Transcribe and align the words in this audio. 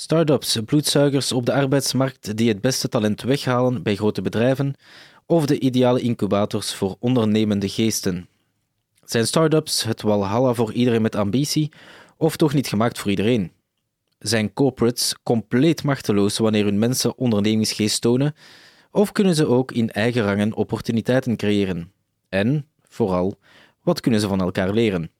Startups, 0.00 0.58
bloedzuigers 0.64 1.32
op 1.32 1.46
de 1.46 1.52
arbeidsmarkt 1.52 2.36
die 2.36 2.48
het 2.48 2.60
beste 2.60 2.88
talent 2.88 3.22
weghalen 3.22 3.82
bij 3.82 3.96
grote 3.96 4.22
bedrijven, 4.22 4.74
of 5.26 5.46
de 5.46 5.58
ideale 5.58 6.00
incubators 6.00 6.74
voor 6.74 6.96
ondernemende 6.98 7.68
geesten. 7.68 8.28
Zijn 9.04 9.26
startups 9.26 9.82
het 9.82 10.02
walhalla 10.02 10.54
voor 10.54 10.72
iedereen 10.72 11.02
met 11.02 11.16
ambitie, 11.16 11.72
of 12.16 12.36
toch 12.36 12.54
niet 12.54 12.68
gemaakt 12.68 12.98
voor 12.98 13.10
iedereen? 13.10 13.52
Zijn 14.18 14.52
corporates 14.52 15.14
compleet 15.22 15.82
machteloos 15.82 16.38
wanneer 16.38 16.64
hun 16.64 16.78
mensen 16.78 17.18
ondernemingsgeest 17.18 18.00
tonen, 18.00 18.34
of 18.90 19.12
kunnen 19.12 19.34
ze 19.34 19.46
ook 19.46 19.72
in 19.72 19.90
eigen 19.90 20.22
rangen 20.22 20.54
opportuniteiten 20.54 21.36
creëren? 21.36 21.92
En, 22.28 22.66
vooral, 22.88 23.38
wat 23.82 24.00
kunnen 24.00 24.20
ze 24.20 24.28
van 24.28 24.40
elkaar 24.40 24.72
leren? 24.72 25.10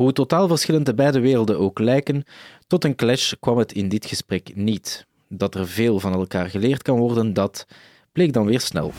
Hoe 0.00 0.12
totaal 0.12 0.48
verschillend 0.48 0.86
de 0.86 0.94
beide 0.94 1.20
werelden 1.20 1.58
ook 1.58 1.78
lijken, 1.78 2.24
tot 2.66 2.84
een 2.84 2.94
clash 2.94 3.32
kwam 3.40 3.58
het 3.58 3.72
in 3.72 3.88
dit 3.88 4.06
gesprek 4.06 4.50
niet. 4.54 5.06
Dat 5.28 5.54
er 5.54 5.68
veel 5.68 6.00
van 6.00 6.12
elkaar 6.12 6.50
geleerd 6.50 6.82
kan 6.82 6.98
worden, 6.98 7.32
dat 7.32 7.66
bleek 8.12 8.32
dan 8.32 8.46
weer 8.46 8.60
snel. 8.60 8.92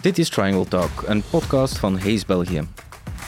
Dit 0.00 0.18
is 0.18 0.28
Triangle 0.28 0.68
Talk, 0.68 1.04
een 1.06 1.22
podcast 1.30 1.78
van 1.78 1.98
Hayes 1.98 2.26
België. 2.26 2.68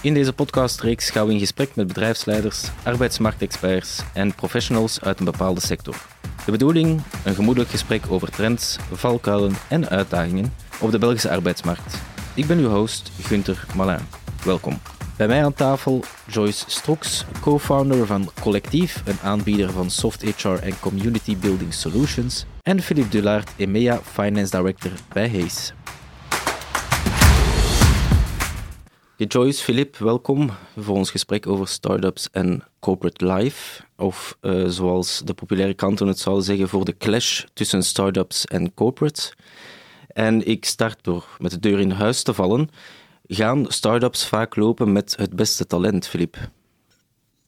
In 0.02 0.14
deze 0.14 0.32
podcastreeks 0.32 1.10
gaan 1.10 1.26
we 1.26 1.32
in 1.32 1.38
gesprek 1.38 1.76
met 1.76 1.86
bedrijfsleiders, 1.86 2.70
arbeidsmarktexperts 2.84 4.02
en 4.14 4.34
professionals 4.34 5.00
uit 5.00 5.18
een 5.18 5.24
bepaalde 5.24 5.60
sector. 5.60 5.96
De 6.44 6.50
bedoeling? 6.50 7.02
Een 7.24 7.34
gemoedelijk 7.34 7.70
gesprek 7.70 8.02
over 8.08 8.30
trends, 8.30 8.76
valkuilen 8.92 9.52
en 9.68 9.88
uitdagingen 9.88 10.52
op 10.80 10.90
de 10.90 10.98
Belgische 10.98 11.30
arbeidsmarkt. 11.30 11.98
Ik 12.34 12.46
ben 12.46 12.58
uw 12.58 12.68
host, 12.68 13.10
Gunther 13.20 13.66
Malin. 13.74 14.25
Welkom. 14.46 14.78
Bij 15.16 15.26
mij 15.26 15.44
aan 15.44 15.52
tafel 15.52 16.02
Joyce 16.26 16.64
Stroks, 16.66 17.24
co-founder 17.40 18.06
van 18.06 18.30
Collectief, 18.40 19.02
een 19.06 19.18
aanbieder 19.22 19.70
van 19.70 19.90
soft 19.90 20.22
HR 20.22 20.48
en 20.48 20.80
community 20.80 21.36
building 21.36 21.74
solutions, 21.74 22.44
en 22.62 22.80
Philippe 22.80 23.10
Dulaert, 23.10 23.50
EMEA 23.56 24.00
Finance 24.02 24.56
Director 24.56 24.90
bij 25.12 25.28
Hayes. 25.28 25.72
Joyce, 29.16 29.62
Philippe, 29.62 30.04
welkom 30.04 30.50
voor 30.76 30.96
ons 30.96 31.10
gesprek 31.10 31.46
over 31.46 31.68
startups 31.68 32.28
en 32.32 32.62
corporate 32.80 33.32
life. 33.32 33.82
Of 33.96 34.36
uh, 34.42 34.68
zoals 34.68 35.22
de 35.24 35.34
populaire 35.34 35.74
kanten 35.74 36.06
het 36.06 36.18
zouden 36.18 36.44
zeggen, 36.44 36.68
voor 36.68 36.84
de 36.84 36.96
clash 36.96 37.44
tussen 37.52 37.82
startups 37.82 38.44
en 38.44 38.74
corporates. 38.74 39.32
En 40.06 40.46
ik 40.46 40.64
start 40.64 40.98
door 41.02 41.24
met 41.38 41.50
de 41.50 41.58
deur 41.58 41.80
in 41.80 41.90
huis 41.90 42.22
te 42.22 42.34
vallen. 42.34 42.70
Gaan 43.28 43.64
startups 43.68 44.28
vaak 44.28 44.56
lopen 44.56 44.92
met 44.92 45.16
het 45.16 45.36
beste 45.36 45.66
talent, 45.66 46.08
Philippe? 46.08 46.38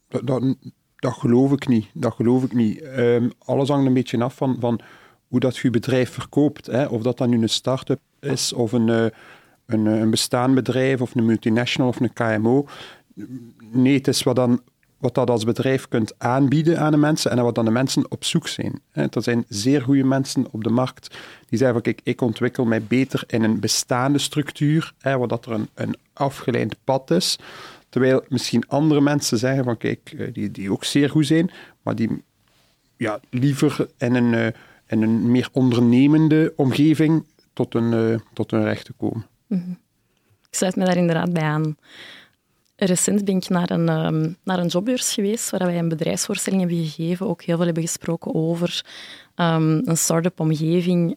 Dat, 0.09 1.13
geloof 1.13 1.53
ik 1.53 1.69
niet. 1.69 1.87
Dat 1.95 2.15
geloof 2.15 2.45
ik 2.45 2.53
niet. 2.53 2.83
Um, 2.83 3.33
alles 3.39 3.69
hangt 3.69 3.87
een 3.87 3.95
beetje 3.95 4.23
af 4.23 4.35
van, 4.35 4.57
van 4.61 4.81
hoe 5.29 5.41
dat 5.41 5.57
je 5.57 5.71
bedrijf 5.71 6.11
verkoopt. 6.11 6.67
Hè. 6.67 6.87
Of 6.87 7.03
dat 7.03 7.19
dan 7.19 7.31
nu 7.31 7.43
een 7.43 7.49
start-up 7.49 8.01
is 8.21 8.53
of 8.53 8.73
een, 8.73 8.89
uh, 8.89 9.07
een, 9.67 9.87
een 9.87 10.11
bestaand 10.11 10.55
bedrijf 10.55 11.01
of 11.01 11.15
een 11.15 11.25
multinational 11.25 11.89
of 11.89 12.01
een 12.01 12.13
KMO. 12.13 12.67
Nee, 13.73 13.95
het 13.95 14.09
is 14.09 14.23
wat, 14.23 14.37
dan, 14.37 14.63
wat 14.99 15.15
dat 15.15 15.31
als 15.31 15.45
bedrijf 15.45 15.89
kunt 15.89 16.13
aanbieden 16.19 16.79
aan 16.79 16.91
de 16.91 16.97
mensen 16.97 17.31
en 17.31 17.43
wat 17.43 17.55
dan 17.55 17.65
de 17.65 17.71
mensen 17.71 18.11
op 18.11 18.25
zoek 18.25 18.49
zijn. 18.49 18.81
Er 18.93 19.23
zijn 19.23 19.45
zeer 19.49 19.83
goede 19.83 20.05
mensen 20.05 20.47
op 20.51 20.65
de 20.65 20.71
markt 20.71 21.17
die 21.49 21.59
zeggen 21.59 21.73
van 21.73 21.83
kijk, 21.83 22.01
ik 22.03 22.21
ontwikkel 22.21 22.65
mij 22.65 22.83
beter 22.83 23.25
in 23.27 23.43
een 23.43 23.61
bestaande 23.61 24.19
structuur, 24.19 24.93
waar 25.03 25.29
dat 25.29 25.47
er 25.47 25.53
een, 25.53 25.69
een 25.75 25.97
afgeleid 26.13 26.77
pad 26.85 27.11
is. 27.11 27.39
Terwijl 27.89 28.25
misschien 28.29 28.69
andere 28.69 29.01
mensen 29.01 29.39
zeggen 29.39 29.65
van 29.65 29.77
kijk, 29.77 30.15
eh, 30.19 30.33
die, 30.33 30.51
die 30.51 30.73
ook 30.73 30.85
zeer 30.85 31.11
goed 31.11 31.27
zijn, 31.27 31.51
maar 31.83 31.95
die 31.95 32.23
ja, 32.97 33.21
liever 33.31 33.89
in 33.99 34.15
een, 34.15 34.35
eh, 34.35 34.47
in 34.87 35.03
een 35.03 35.31
meer 35.31 35.49
ondernemende 35.53 36.53
omgeving 36.57 37.25
tot 37.53 37.73
hun, 37.73 37.93
uh, 37.93 38.19
tot 38.33 38.51
hun 38.51 38.63
recht 38.63 38.85
te 38.85 38.93
komen. 38.93 39.27
Mhm. 39.47 39.71
Ik 40.51 40.55
sluit 40.55 40.77
me 40.77 40.85
daar 40.85 40.97
inderdaad 40.97 41.33
bij 41.33 41.43
aan. 41.43 41.77
Recent 42.81 43.25
ben 43.25 43.37
ik 43.37 43.49
naar 43.49 43.71
een, 43.71 43.89
um, 43.89 44.37
naar 44.45 44.59
een 44.59 44.67
jobbeurs 44.67 45.13
geweest, 45.13 45.51
waar 45.51 45.67
wij 45.67 45.79
een 45.79 45.89
bedrijfsvoorstelling 45.89 46.61
hebben 46.63 46.85
gegeven, 46.85 47.29
ook 47.29 47.43
heel 47.43 47.57
veel 47.57 47.65
hebben 47.65 47.83
gesproken 47.83 48.35
over 48.35 48.85
um, 49.37 49.83
een 49.85 49.97
start-up 49.97 50.41
omgeving, 50.41 51.17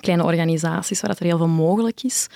kleine 0.00 0.24
organisaties, 0.24 1.00
waar 1.00 1.10
dat 1.10 1.18
er 1.18 1.26
heel 1.26 1.36
veel 1.36 1.48
mogelijk 1.48 2.02
is. 2.02 2.26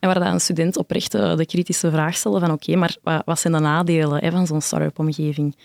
En 0.00 0.08
waar 0.08 0.20
dat 0.20 0.32
een 0.32 0.40
student 0.40 0.76
oprecht 0.76 1.12
de, 1.12 1.34
de 1.36 1.46
kritische 1.46 1.90
vraag 1.90 2.16
stelde 2.16 2.40
van 2.40 2.52
oké, 2.52 2.76
maar 2.76 2.96
wat, 3.02 3.22
wat, 3.24 3.40
zijn 3.40 3.52
de 3.52 3.58
nadelen 3.58 4.24
hè, 4.24 4.30
van 4.30 4.46
zo'n 4.46 4.60
start-up 4.60 4.98
omgeving? 4.98 5.56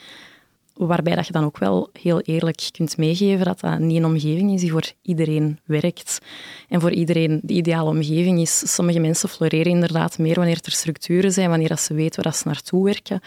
Waarbij 0.87 1.15
dat 1.15 1.27
je 1.27 1.33
dan 1.33 1.43
ook 1.43 1.57
wel 1.57 1.89
heel 2.01 2.21
eerlijk 2.21 2.69
kunt 2.71 2.97
meegeven 2.97 3.45
dat 3.45 3.59
dat 3.59 3.79
niet 3.79 3.97
een 3.97 4.05
omgeving 4.05 4.53
is 4.53 4.61
die 4.61 4.71
voor 4.71 4.91
iedereen 5.01 5.59
werkt. 5.65 6.19
En 6.69 6.81
voor 6.81 6.91
iedereen 6.91 7.39
de 7.43 7.53
ideale 7.53 7.89
omgeving 7.89 8.39
is. 8.39 8.73
Sommige 8.73 8.99
mensen 8.99 9.29
floreren 9.29 9.71
inderdaad 9.71 10.17
meer 10.17 10.35
wanneer 10.35 10.59
er 10.61 10.71
structuren 10.71 11.31
zijn, 11.31 11.49
wanneer 11.49 11.77
ze 11.77 11.93
weten 11.93 12.23
waar 12.23 12.33
ze 12.33 12.47
naartoe 12.47 12.83
werken. 12.83 13.21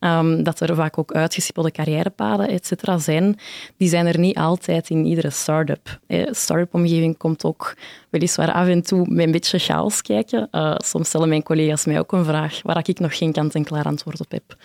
Um, 0.00 0.42
dat 0.42 0.60
er 0.60 0.74
vaak 0.74 0.98
ook 0.98 1.12
uitgestippelde 1.12 1.70
carrièrepaden 1.70 2.48
et 2.48 2.72
zijn. 2.96 3.38
Die 3.76 3.88
zijn 3.88 4.06
er 4.06 4.18
niet 4.18 4.36
altijd 4.36 4.90
in 4.90 5.04
iedere 5.04 5.30
start-up. 5.30 6.00
Een 6.06 6.34
start-up 6.34 6.74
omgeving 6.74 7.16
komt 7.16 7.44
ook 7.44 7.76
weliswaar 8.10 8.52
af 8.52 8.66
en 8.66 8.82
toe 8.82 9.06
met 9.08 9.26
een 9.26 9.32
beetje 9.32 9.58
chaos 9.58 10.02
kijken. 10.02 10.48
Uh, 10.52 10.74
soms 10.76 11.08
stellen 11.08 11.28
mijn 11.28 11.42
collega's 11.42 11.84
mij 11.84 11.98
ook 11.98 12.12
een 12.12 12.24
vraag 12.24 12.60
waar 12.62 12.88
ik 12.88 12.98
nog 12.98 13.16
geen 13.16 13.32
kant-en-klaar 13.32 13.84
antwoord 13.84 14.20
op 14.20 14.30
heb. 14.30 14.56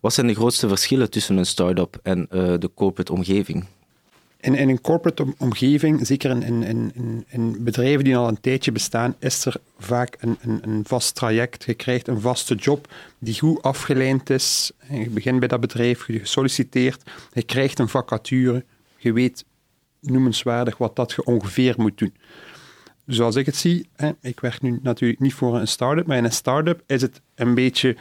Wat 0.00 0.12
zijn 0.12 0.26
de 0.26 0.34
grootste 0.34 0.68
verschillen 0.68 1.10
tussen 1.10 1.36
een 1.36 1.46
start-up 1.46 2.00
en 2.02 2.18
uh, 2.30 2.54
de 2.58 2.70
corporate 2.74 3.12
omgeving? 3.12 3.64
In, 4.40 4.54
in, 4.54 4.68
een 4.68 4.80
corporate 4.80 5.34
omgeving, 5.38 6.06
zeker 6.06 6.30
in, 6.30 6.62
in, 6.62 7.24
in, 7.28 7.64
bedrijven 7.64 8.04
die 8.04 8.16
al 8.16 8.28
een 8.28 8.40
tijdje 8.40 8.72
bestaan, 8.72 9.14
is 9.18 9.44
er 9.44 9.56
vaak 9.78 10.16
een, 10.20 10.38
een, 10.40 10.84
vast 10.86 11.14
traject. 11.14 11.64
Je 11.64 11.74
krijgt 11.74 12.08
een 12.08 12.20
vaste 12.20 12.54
job 12.54 12.94
die 13.18 13.38
goed 13.38 13.62
afgeleid 13.62 14.30
is. 14.30 14.72
Je 14.90 15.10
begint 15.10 15.38
bij 15.38 15.48
dat 15.48 15.60
bedrijf, 15.60 16.06
je 16.06 16.20
solliciteert, 16.22 17.02
je 17.32 17.42
krijgt 17.42 17.78
een 17.78 17.88
vacature, 17.88 18.64
je 18.96 19.12
weet 19.12 19.44
noemenswaardig 20.00 20.78
wat 20.78 20.96
dat 20.96 21.12
je 21.12 21.24
ongeveer 21.24 21.74
moet 21.76 21.98
doen. 21.98 22.14
Zoals 23.06 23.36
ik 23.36 23.46
het 23.46 23.56
zie, 23.56 23.88
hè, 23.96 24.10
ik 24.20 24.40
werk 24.40 24.62
nu 24.62 24.78
natuurlijk 24.82 25.20
niet 25.20 25.34
voor 25.34 25.56
een 25.56 25.68
start-up, 25.68 26.06
maar 26.06 26.16
in 26.16 26.24
een 26.24 26.32
start-up 26.32 26.82
is 26.86 27.02
het 27.02 27.20
een 27.34 27.54
beetje 27.54 27.96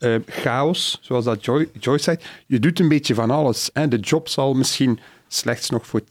uh, 0.00 0.16
chaos, 0.26 0.98
zoals 1.00 1.24
dat 1.24 1.44
Joy, 1.44 1.68
Joyce 1.78 2.02
zei. 2.02 2.16
Je 2.46 2.58
doet 2.58 2.80
een 2.80 2.88
beetje 2.88 3.14
van 3.14 3.30
alles. 3.30 3.70
Hè. 3.72 3.88
De 3.88 3.98
job 3.98 4.28
zal 4.28 4.54
misschien 4.54 4.98
slechts 5.28 5.70
nog 5.70 5.86
voor 5.86 6.00
60% 6.00 6.04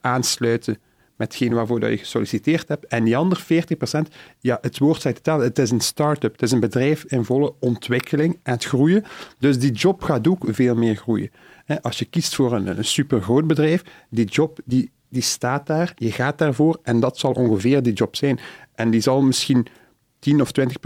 aansluiten 0.00 0.78
met 1.16 1.28
hetgeen 1.28 1.54
waarvoor 1.54 1.80
dat 1.80 1.90
je 1.90 1.98
gesolliciteerd 1.98 2.68
hebt. 2.68 2.86
En 2.86 3.04
die 3.04 3.16
andere 3.16 3.64
40%, 4.08 4.12
ja, 4.40 4.58
het 4.60 4.78
woord 4.78 5.00
zei 5.00 5.14
het 5.14 5.28
al, 5.28 5.40
het 5.40 5.58
is 5.58 5.70
een 5.70 5.80
start-up. 5.80 6.32
Het 6.32 6.42
is 6.42 6.52
een 6.52 6.60
bedrijf 6.60 7.04
in 7.04 7.24
volle 7.24 7.54
ontwikkeling 7.60 8.38
en 8.42 8.52
het 8.52 8.64
groeien. 8.64 9.04
Dus 9.38 9.58
die 9.58 9.72
job 9.72 10.02
gaat 10.02 10.28
ook 10.28 10.44
veel 10.48 10.74
meer 10.74 10.96
groeien. 10.96 11.30
Als 11.80 11.98
je 11.98 12.04
kiest 12.04 12.34
voor 12.34 12.52
een, 12.52 12.78
een 12.78 12.84
supergroot 12.84 13.46
bedrijf, 13.46 13.82
die 14.10 14.26
job 14.26 14.58
die, 14.64 14.90
die 15.08 15.22
staat 15.22 15.66
daar, 15.66 15.92
je 15.96 16.12
gaat 16.12 16.38
daarvoor 16.38 16.78
en 16.82 17.00
dat 17.00 17.18
zal 17.18 17.32
ongeveer 17.32 17.82
die 17.82 17.92
job 17.92 18.16
zijn. 18.16 18.40
En 18.74 18.90
die 18.90 19.00
zal 19.00 19.22
misschien 19.22 19.66
10 20.18 20.40
of 20.40 20.52
20 20.52 20.76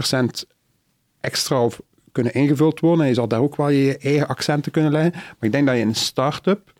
extra 1.27 1.63
of 1.63 1.79
kunnen 2.11 2.33
ingevuld 2.33 2.79
worden. 2.79 3.01
En 3.01 3.07
je 3.07 3.13
zal 3.13 3.27
daar 3.27 3.41
ook 3.41 3.55
wel 3.55 3.69
je 3.69 3.97
eigen 3.97 4.27
accenten 4.27 4.71
kunnen 4.71 4.91
leggen. 4.91 5.11
Maar 5.13 5.35
ik 5.39 5.51
denk 5.51 5.65
dat 5.65 5.75
je 5.75 5.81
in 5.81 5.87
een 5.87 5.95
start-up, 5.95 6.73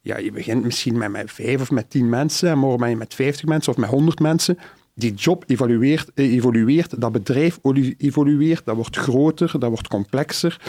ja, 0.00 0.18
je 0.18 0.32
begint 0.32 0.64
misschien 0.64 0.98
met, 0.98 1.10
met 1.10 1.32
vijf 1.32 1.60
of 1.60 1.70
met 1.70 1.90
tien 1.90 2.08
mensen, 2.08 2.50
en 2.50 2.58
morgen 2.58 2.80
ben 2.80 2.88
je 2.88 2.96
met 2.96 3.14
vijftig 3.14 3.44
mensen 3.44 3.72
of 3.72 3.78
met 3.78 3.90
honderd 3.90 4.20
mensen. 4.20 4.58
Die 4.94 5.14
job 5.14 5.44
evolueert, 5.46 6.10
eh, 6.14 6.32
evolueert, 6.32 7.00
dat 7.00 7.12
bedrijf 7.12 7.58
evolueert, 7.98 8.64
dat 8.64 8.76
wordt 8.76 8.96
groter, 8.96 9.58
dat 9.58 9.70
wordt 9.70 9.88
complexer. 9.88 10.60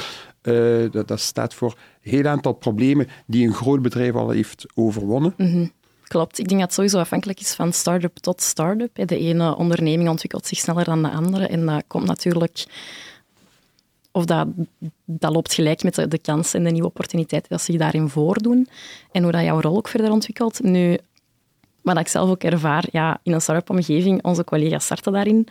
Dat, 0.91 1.07
dat, 1.07 1.19
staat 1.19 1.53
voor 1.53 1.77
een 2.01 2.11
heel 2.11 2.25
aantal 2.25 2.53
problemen 2.53 3.07
die 3.25 3.47
een 3.47 3.53
groot 3.53 3.81
bedrijf 3.81 4.13
al 4.13 4.29
heeft 4.29 4.65
overwonnen. 4.73 5.33
Mhm. 5.37 5.65
Klopt. 6.11 6.39
Ik 6.39 6.47
denk 6.47 6.59
dat 6.59 6.69
het 6.69 6.73
sowieso 6.73 6.99
afhankelijk 6.99 7.39
is 7.39 7.53
van 7.53 7.73
start-up 7.73 8.17
tot 8.17 8.41
start-up. 8.41 9.07
De 9.07 9.17
ene 9.17 9.55
onderneming 9.55 10.09
ontwikkelt 10.09 10.47
zich 10.47 10.57
sneller 10.57 10.85
dan 10.85 11.01
de 11.01 11.09
andere. 11.09 11.47
En 11.47 11.65
dat 11.65 11.83
komt 11.87 12.05
natuurlijk 12.05 12.65
of 14.11 14.25
dat, 14.25 14.47
dat 15.05 15.33
loopt 15.33 15.53
gelijk 15.53 15.83
met 15.83 16.11
de, 16.11 16.17
kansen 16.17 16.59
en 16.59 16.65
de 16.65 16.71
nieuwe 16.71 16.87
opportuniteiten 16.87 17.49
dat 17.49 17.61
zich 17.61 17.77
daarin 17.77 18.09
voordoen. 18.09 18.67
En 19.11 19.23
hoe 19.23 19.31
dat 19.31 19.43
jouw 19.43 19.61
rol 19.61 19.77
ook 19.77 19.87
verder 19.87 20.11
ontwikkelt. 20.11 20.63
Nu, 20.63 20.97
wat 21.81 21.99
ik 21.99 22.07
zelf 22.07 22.29
ook 22.29 22.43
ervaar, 22.43 22.85
ja, 22.91 23.19
in 23.23 23.33
een 23.33 23.41
start-up 23.41 23.69
omgeving, 23.69 24.23
onze 24.23 24.43
collega's 24.43 24.83
starten 24.83 25.13
daarin. 25.13 25.47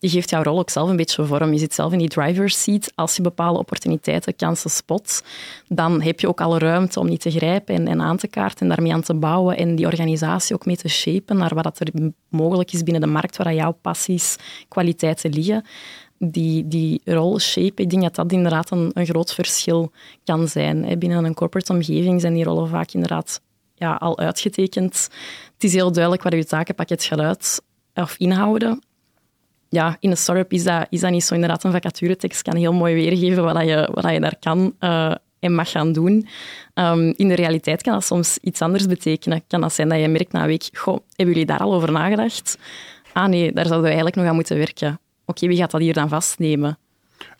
Je 0.00 0.08
geeft 0.08 0.30
jouw 0.30 0.42
rol 0.42 0.58
ook 0.58 0.70
zelf 0.70 0.88
een 0.88 0.96
beetje 0.96 1.24
vorm. 1.24 1.52
Je 1.52 1.58
zit 1.58 1.74
zelf 1.74 1.92
in 1.92 1.98
die 1.98 2.08
driver's 2.08 2.62
seat. 2.62 2.92
Als 2.94 3.16
je 3.16 3.22
bepaalde 3.22 3.58
opportuniteiten, 3.58 4.36
kansen 4.36 4.70
spot, 4.70 5.22
dan 5.68 6.02
heb 6.02 6.20
je 6.20 6.28
ook 6.28 6.40
alle 6.40 6.58
ruimte 6.58 7.00
om 7.00 7.08
die 7.08 7.18
te 7.18 7.30
grijpen 7.30 7.74
en, 7.74 7.88
en 7.88 8.00
aan 8.00 8.16
te 8.16 8.28
kaarten 8.28 8.60
en 8.60 8.68
daarmee 8.68 8.92
aan 8.92 9.02
te 9.02 9.14
bouwen 9.14 9.56
en 9.56 9.74
die 9.74 9.86
organisatie 9.86 10.54
ook 10.54 10.66
mee 10.66 10.76
te 10.76 10.88
shapen 10.88 11.36
naar 11.36 11.54
wat 11.54 11.80
er 11.80 11.88
mogelijk 12.28 12.72
is 12.72 12.82
binnen 12.82 13.02
de 13.02 13.08
markt, 13.08 13.36
waar 13.36 13.54
jouw 13.54 13.72
passies, 13.80 14.36
kwaliteiten 14.68 15.32
liggen. 15.32 15.64
Die, 16.22 16.68
die 16.68 17.00
rol 17.04 17.38
shape, 17.38 17.82
ik 17.82 17.90
denk 17.90 18.02
dat 18.02 18.14
dat 18.14 18.32
inderdaad 18.32 18.70
een, 18.70 18.92
groot 18.94 19.34
verschil 19.34 19.92
kan 20.24 20.48
zijn. 20.48 20.98
Binnen 20.98 21.24
een 21.24 21.34
corporate 21.34 21.72
omgeving 21.72 22.20
zijn 22.20 22.34
die 22.34 22.44
rollen 22.44 22.68
vaak 22.68 22.92
inderdaad 22.92 23.40
ja, 23.74 23.94
al 23.94 24.18
uitgetekend. 24.18 25.08
Het 25.54 25.64
is 25.64 25.72
heel 25.72 25.92
duidelijk 25.92 26.22
wat 26.22 26.32
je 26.32 26.44
takenpakket 26.44 27.04
gaat 27.04 27.20
uit 27.20 27.62
of 27.94 28.14
inhouden. 28.18 28.82
Ja, 29.68 29.96
in 30.00 30.10
een 30.10 30.16
start-up 30.16 30.52
is 30.52 30.64
dat, 30.64 30.86
is 30.90 31.00
dat 31.00 31.10
niet 31.10 31.24
zo. 31.24 31.34
Inderdaad, 31.34 31.64
een 31.64 31.72
vacaturetekst 31.72 32.42
kan 32.42 32.56
heel 32.56 32.72
mooi 32.72 32.94
weergeven 32.94 33.44
wat, 33.44 33.64
je, 33.64 33.88
wat 33.92 34.12
je 34.12 34.20
daar 34.20 34.36
kan 34.40 34.74
uh, 34.80 35.14
en 35.38 35.54
mag 35.54 35.70
gaan 35.70 35.92
doen. 35.92 36.26
Um, 36.74 37.14
in 37.16 37.28
de 37.28 37.34
realiteit 37.34 37.82
kan 37.82 37.92
dat 37.92 38.04
soms 38.04 38.38
iets 38.42 38.62
anders 38.62 38.86
betekenen. 38.86 39.42
Kan 39.46 39.60
dat 39.60 39.72
zijn 39.72 39.88
dat 39.88 40.00
je 40.00 40.08
merkt 40.08 40.32
na 40.32 40.40
een 40.40 40.46
week, 40.46 40.68
goh, 40.72 40.98
hebben 41.16 41.34
jullie 41.34 41.46
daar 41.46 41.60
al 41.60 41.74
over 41.74 41.92
nagedacht? 41.92 42.58
Ah 43.12 43.28
nee, 43.28 43.52
daar 43.52 43.66
zouden 43.66 43.80
we 43.80 43.86
eigenlijk 43.86 44.16
nog 44.16 44.26
aan 44.26 44.34
moeten 44.34 44.56
werken. 44.56 45.00
Oké, 45.30 45.46
wie 45.46 45.56
gaat 45.56 45.70
dat 45.70 45.80
hier 45.80 45.94
dan 45.94 46.08
vastnemen? 46.08 46.78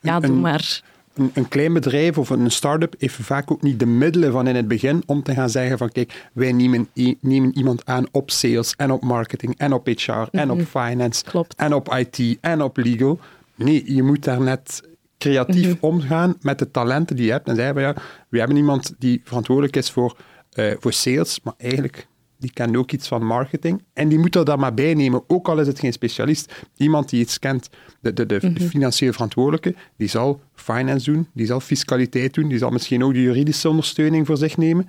Ja, 0.00 0.20
doe 0.20 0.36
maar. 0.36 0.82
Een, 1.14 1.30
een, 1.34 1.48
klein 1.48 1.72
bedrijf 1.72 2.18
of 2.18 2.30
een 2.30 2.50
start-up 2.50 2.94
heeft 2.98 3.14
vaak 3.14 3.50
ook 3.50 3.62
niet 3.62 3.78
de 3.78 3.86
middelen 3.86 4.32
van 4.32 4.46
in 4.46 4.56
het 4.56 4.68
begin 4.68 5.02
om 5.06 5.22
te 5.22 5.34
gaan 5.34 5.50
zeggen 5.50 5.78
van 5.78 5.92
kijk, 5.92 6.28
wij 6.32 6.52
nemen, 6.52 6.88
nemen 7.20 7.56
iemand 7.56 7.86
aan 7.86 8.06
op 8.10 8.30
sales 8.30 8.74
en 8.76 8.90
op 8.90 9.02
marketing 9.02 9.54
en 9.58 9.72
op 9.72 9.86
HR 9.86 10.12
en 10.30 10.50
op 10.50 10.56
mhm. 10.56 10.66
finance 10.66 11.24
en 11.56 11.74
op 11.74 11.94
IT 11.94 12.38
en 12.40 12.62
op 12.62 12.76
legal. 12.76 13.18
Nee, 13.54 13.94
je 13.94 14.02
moet 14.02 14.24
daar 14.24 14.40
net 14.40 14.82
creatief 15.18 15.66
mhm. 15.66 15.84
omgaan 15.84 16.36
met 16.40 16.58
de 16.58 16.70
talenten 16.70 17.16
die 17.16 17.24
je 17.24 17.32
hebt. 17.32 17.48
En 17.48 17.56
zeggen 17.56 17.74
we 17.74 17.80
ja, 17.80 17.94
we 18.28 18.38
hebben 18.38 18.56
iemand 18.56 18.94
die 18.98 19.20
verantwoordelijk 19.24 19.76
is 19.76 19.90
voor, 19.90 20.16
uh, 20.54 20.72
voor 20.78 20.92
sales, 20.92 21.40
maar 21.42 21.54
eigenlijk 21.58 22.06
die 22.40 22.52
kent 22.52 22.76
ook 22.76 22.92
iets 22.92 23.08
van 23.08 23.24
marketing. 23.24 23.82
En 23.92 24.08
die 24.08 24.18
moet 24.18 24.36
er 24.36 24.44
dan 24.44 24.58
maar 24.58 24.74
bij 24.74 24.94
nemen, 24.94 25.22
ook 25.26 25.48
al 25.48 25.60
is 25.60 25.66
het 25.66 25.78
geen 25.78 25.92
specialist. 25.92 26.52
Iemand 26.76 27.08
die 27.08 27.20
iets 27.20 27.38
kent, 27.38 27.70
de, 28.00 28.12
de, 28.12 28.26
de 28.26 28.40
mhm. 28.42 28.60
financieel 28.60 29.12
verantwoordelijke, 29.12 29.74
die 29.96 30.08
zal 30.08 30.40
finance 30.54 31.12
doen, 31.12 31.28
die 31.34 31.46
zal 31.46 31.60
fiscaliteit 31.60 32.34
doen, 32.34 32.48
die 32.48 32.58
zal 32.58 32.70
misschien 32.70 33.04
ook 33.04 33.12
de 33.12 33.22
juridische 33.22 33.68
ondersteuning 33.68 34.26
voor 34.26 34.36
zich 34.36 34.56
nemen. 34.56 34.88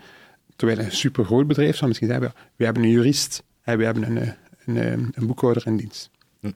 Terwijl 0.55 0.79
een 0.79 0.91
supergroot 0.91 1.47
bedrijf 1.47 1.75
zal 1.75 1.87
misschien 1.87 2.07
zeggen, 2.07 2.33
we 2.55 2.65
hebben 2.65 2.83
een 2.83 2.89
jurist 2.89 3.43
en 3.61 3.77
we 3.77 3.83
hebben 3.83 4.03
een, 4.03 4.35
een, 4.65 4.75
een, 4.75 5.11
een 5.13 5.27
boekhouder 5.27 5.67
in 5.67 5.77
dienst. 5.77 6.09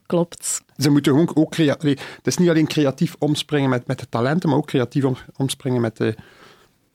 Klopt. 0.06 0.62
Ze 0.76 0.90
moeten 0.90 1.12
ook, 1.12 1.38
ook 1.38 1.50
creatief... 1.50 2.16
Het 2.16 2.26
is 2.26 2.36
niet 2.36 2.48
alleen 2.48 2.66
creatief 2.66 3.14
omspringen 3.18 3.70
met, 3.70 3.86
met 3.86 3.98
de 3.98 4.08
talenten, 4.08 4.48
maar 4.48 4.58
ook 4.58 4.66
creatief 4.66 5.04
omspringen 5.36 5.80
met 5.80 5.96
de, 5.96 6.14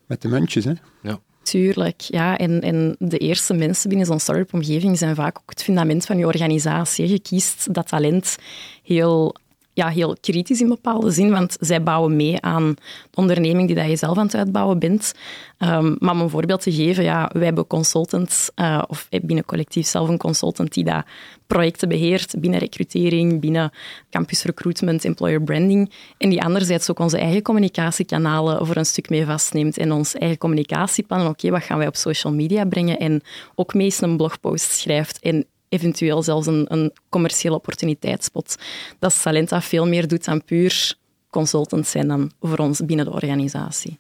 met 0.06 0.22
de 0.22 0.28
muntjes. 0.28 0.66
Hè? 0.66 0.74
Ja. 1.02 1.20
Tuurlijk, 1.44 2.02
ja. 2.02 2.38
En, 2.38 2.62
en 2.62 2.96
de 3.00 3.18
eerste 3.18 3.54
mensen 3.54 3.90
binnen 3.90 4.08
zo'n 4.08 4.20
start-up-omgeving 4.20 4.98
zijn 4.98 5.16
vaak 5.16 5.38
ook 5.38 5.50
het 5.50 5.64
fundament 5.64 6.06
van 6.06 6.18
je 6.18 6.26
organisatie. 6.26 7.10
Je 7.10 7.20
kiest 7.20 7.74
dat 7.74 7.88
talent 7.88 8.38
heel 8.84 9.36
ja, 9.74 9.88
heel 9.88 10.18
kritisch 10.22 10.62
in 10.62 10.68
bepaalde 10.68 11.12
zin, 11.12 11.32
want 11.32 11.58
zij 11.60 11.84
bouwen 11.84 12.16
mee 12.16 12.42
aan 12.42 12.76
de 13.10 13.18
onderneming 13.18 13.68
die 13.68 13.76
dat 13.76 13.90
je 13.90 13.96
zelf 13.96 14.18
aan 14.18 14.26
het 14.26 14.36
uitbouwen 14.36 14.80
bent. 14.80 15.14
Um, 15.60 15.96
maar 16.00 16.14
om 16.14 16.22
een 16.22 16.30
voorbeeld 16.30 16.62
te 16.62 16.72
geven, 16.72 17.04
ja, 17.04 17.30
wij 17.34 17.46
hebben 17.46 17.68
consultants, 17.68 18.52
uh, 18.56 18.84
of 18.88 19.08
binnen 19.10 19.46
collectief 19.46 19.88
zelf 19.88 20.10
een 20.10 20.18
consultant 20.18 20.74
die 20.74 20.84
dat 20.84 21.04
projecten 21.48 21.90
beheert 21.90 22.34
binnen 22.40 22.60
recrutering, 22.60 23.40
binnen 23.40 23.72
campus 24.10 24.44
recruitment, 24.44 25.06
employer 25.06 25.42
branding. 25.42 25.92
En 26.18 26.30
die 26.30 26.42
anderzijds 26.42 26.90
ook 26.90 27.00
onze 27.00 27.18
eigen 27.18 27.42
communicatiekanalen 27.42 28.66
voor 28.66 28.76
een 28.76 28.86
stuk 28.86 29.10
mee 29.10 29.26
vastneemt 29.26 29.78
en 29.78 29.92
ons 29.92 30.16
eigen 30.16 30.38
communicatieplan. 30.38 31.28
Oké, 31.28 31.50
wat 31.50 31.64
gaan 31.64 31.78
wij 31.78 31.88
op 31.88 31.96
social 31.96 32.34
media 32.34 32.66
brengen? 32.66 33.00
En 33.00 33.22
ook 33.56 33.74
meest 33.74 34.02
een 34.02 34.18
blogpost 34.18 34.72
schrijft 34.72 35.20
en 35.20 35.46
eventueel 35.72 36.24
zelfs 36.24 36.48
een, 36.48 36.66
een 36.68 36.94
commerciële 37.10 37.56
opportuniteitsspot. 37.56 38.56
Dat 39.00 39.24
dat 39.46 39.64
veel 39.64 39.88
meer 39.88 40.08
doet 40.08 40.26
dan 40.26 40.44
puur 40.44 40.96
consultant 41.30 41.88
zijn 41.88 42.08
dan 42.08 42.32
voor 42.40 42.58
ons 42.58 42.86
binnen 42.86 43.06
de 43.06 43.12
organisatie. 43.12 44.00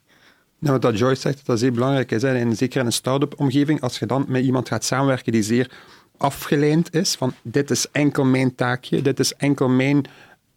Nou, 0.60 0.80
wat 0.80 0.98
Joyce 0.98 1.22
zegt, 1.22 1.46
dat 1.46 1.56
is 1.56 1.62
heel 1.62 1.72
belangrijk 1.72 2.12
is. 2.12 2.24
En 2.24 2.56
zeker 2.56 2.80
in 2.80 2.86
een 2.86 2.92
start-up 2.92 3.40
omgeving, 3.40 3.82
als 3.82 4.00
je 4.00 4.06
dan 4.06 4.26
met 4.28 4.44
iemand 4.44 4.68
gaat 4.68 4.84
samenwerken 4.84 5.32
die 5.32 5.44
zeer 5.44 5.72
afgeleid 6.18 6.94
is, 6.94 7.16
van 7.16 7.34
dit 7.42 7.72
is 7.72 7.88
enkel 7.92 8.24
mijn 8.24 8.56
taakje, 8.56 9.02
dit 9.02 9.20
is 9.20 9.34
enkel 9.34 9.70
mijn, 9.70 10.06